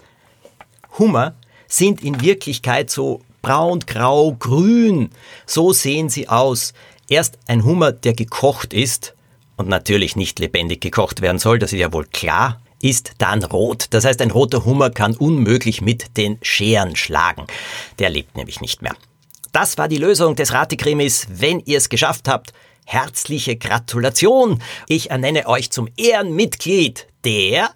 Hummer 0.99 1.35
sind 1.67 2.03
in 2.03 2.21
Wirklichkeit 2.21 2.91
so 2.91 3.21
braun, 3.41 3.79
grau, 3.81 4.33
grün. 4.33 5.09
So 5.45 5.73
sehen 5.73 6.09
sie 6.09 6.27
aus. 6.29 6.73
Erst 7.07 7.37
ein 7.47 7.63
Hummer, 7.63 7.91
der 7.91 8.13
gekocht 8.13 8.73
ist 8.73 9.13
und 9.57 9.69
natürlich 9.69 10.15
nicht 10.15 10.39
lebendig 10.39 10.81
gekocht 10.81 11.21
werden 11.21 11.37
soll, 11.37 11.59
das 11.59 11.71
ist 11.71 11.79
ja 11.79 11.93
wohl 11.93 12.05
klar, 12.05 12.61
ist 12.81 13.13
dann 13.19 13.43
rot. 13.43 13.87
Das 13.91 14.05
heißt, 14.05 14.21
ein 14.21 14.31
roter 14.31 14.65
Hummer 14.65 14.89
kann 14.89 15.15
unmöglich 15.15 15.81
mit 15.81 16.17
den 16.17 16.39
Scheren 16.41 16.95
schlagen. 16.95 17.45
Der 17.99 18.09
lebt 18.09 18.35
nämlich 18.35 18.59
nicht 18.59 18.81
mehr. 18.81 18.95
Das 19.51 19.77
war 19.77 19.87
die 19.87 19.97
Lösung 19.97 20.35
des 20.35 20.51
Ratekrimis. 20.51 21.27
Wenn 21.29 21.59
ihr 21.61 21.77
es 21.77 21.89
geschafft 21.89 22.27
habt, 22.27 22.53
herzliche 22.85 23.55
Gratulation. 23.55 24.61
Ich 24.87 25.11
ernenne 25.11 25.47
euch 25.47 25.71
zum 25.71 25.87
Ehrenmitglied 25.97 27.07
der 27.23 27.69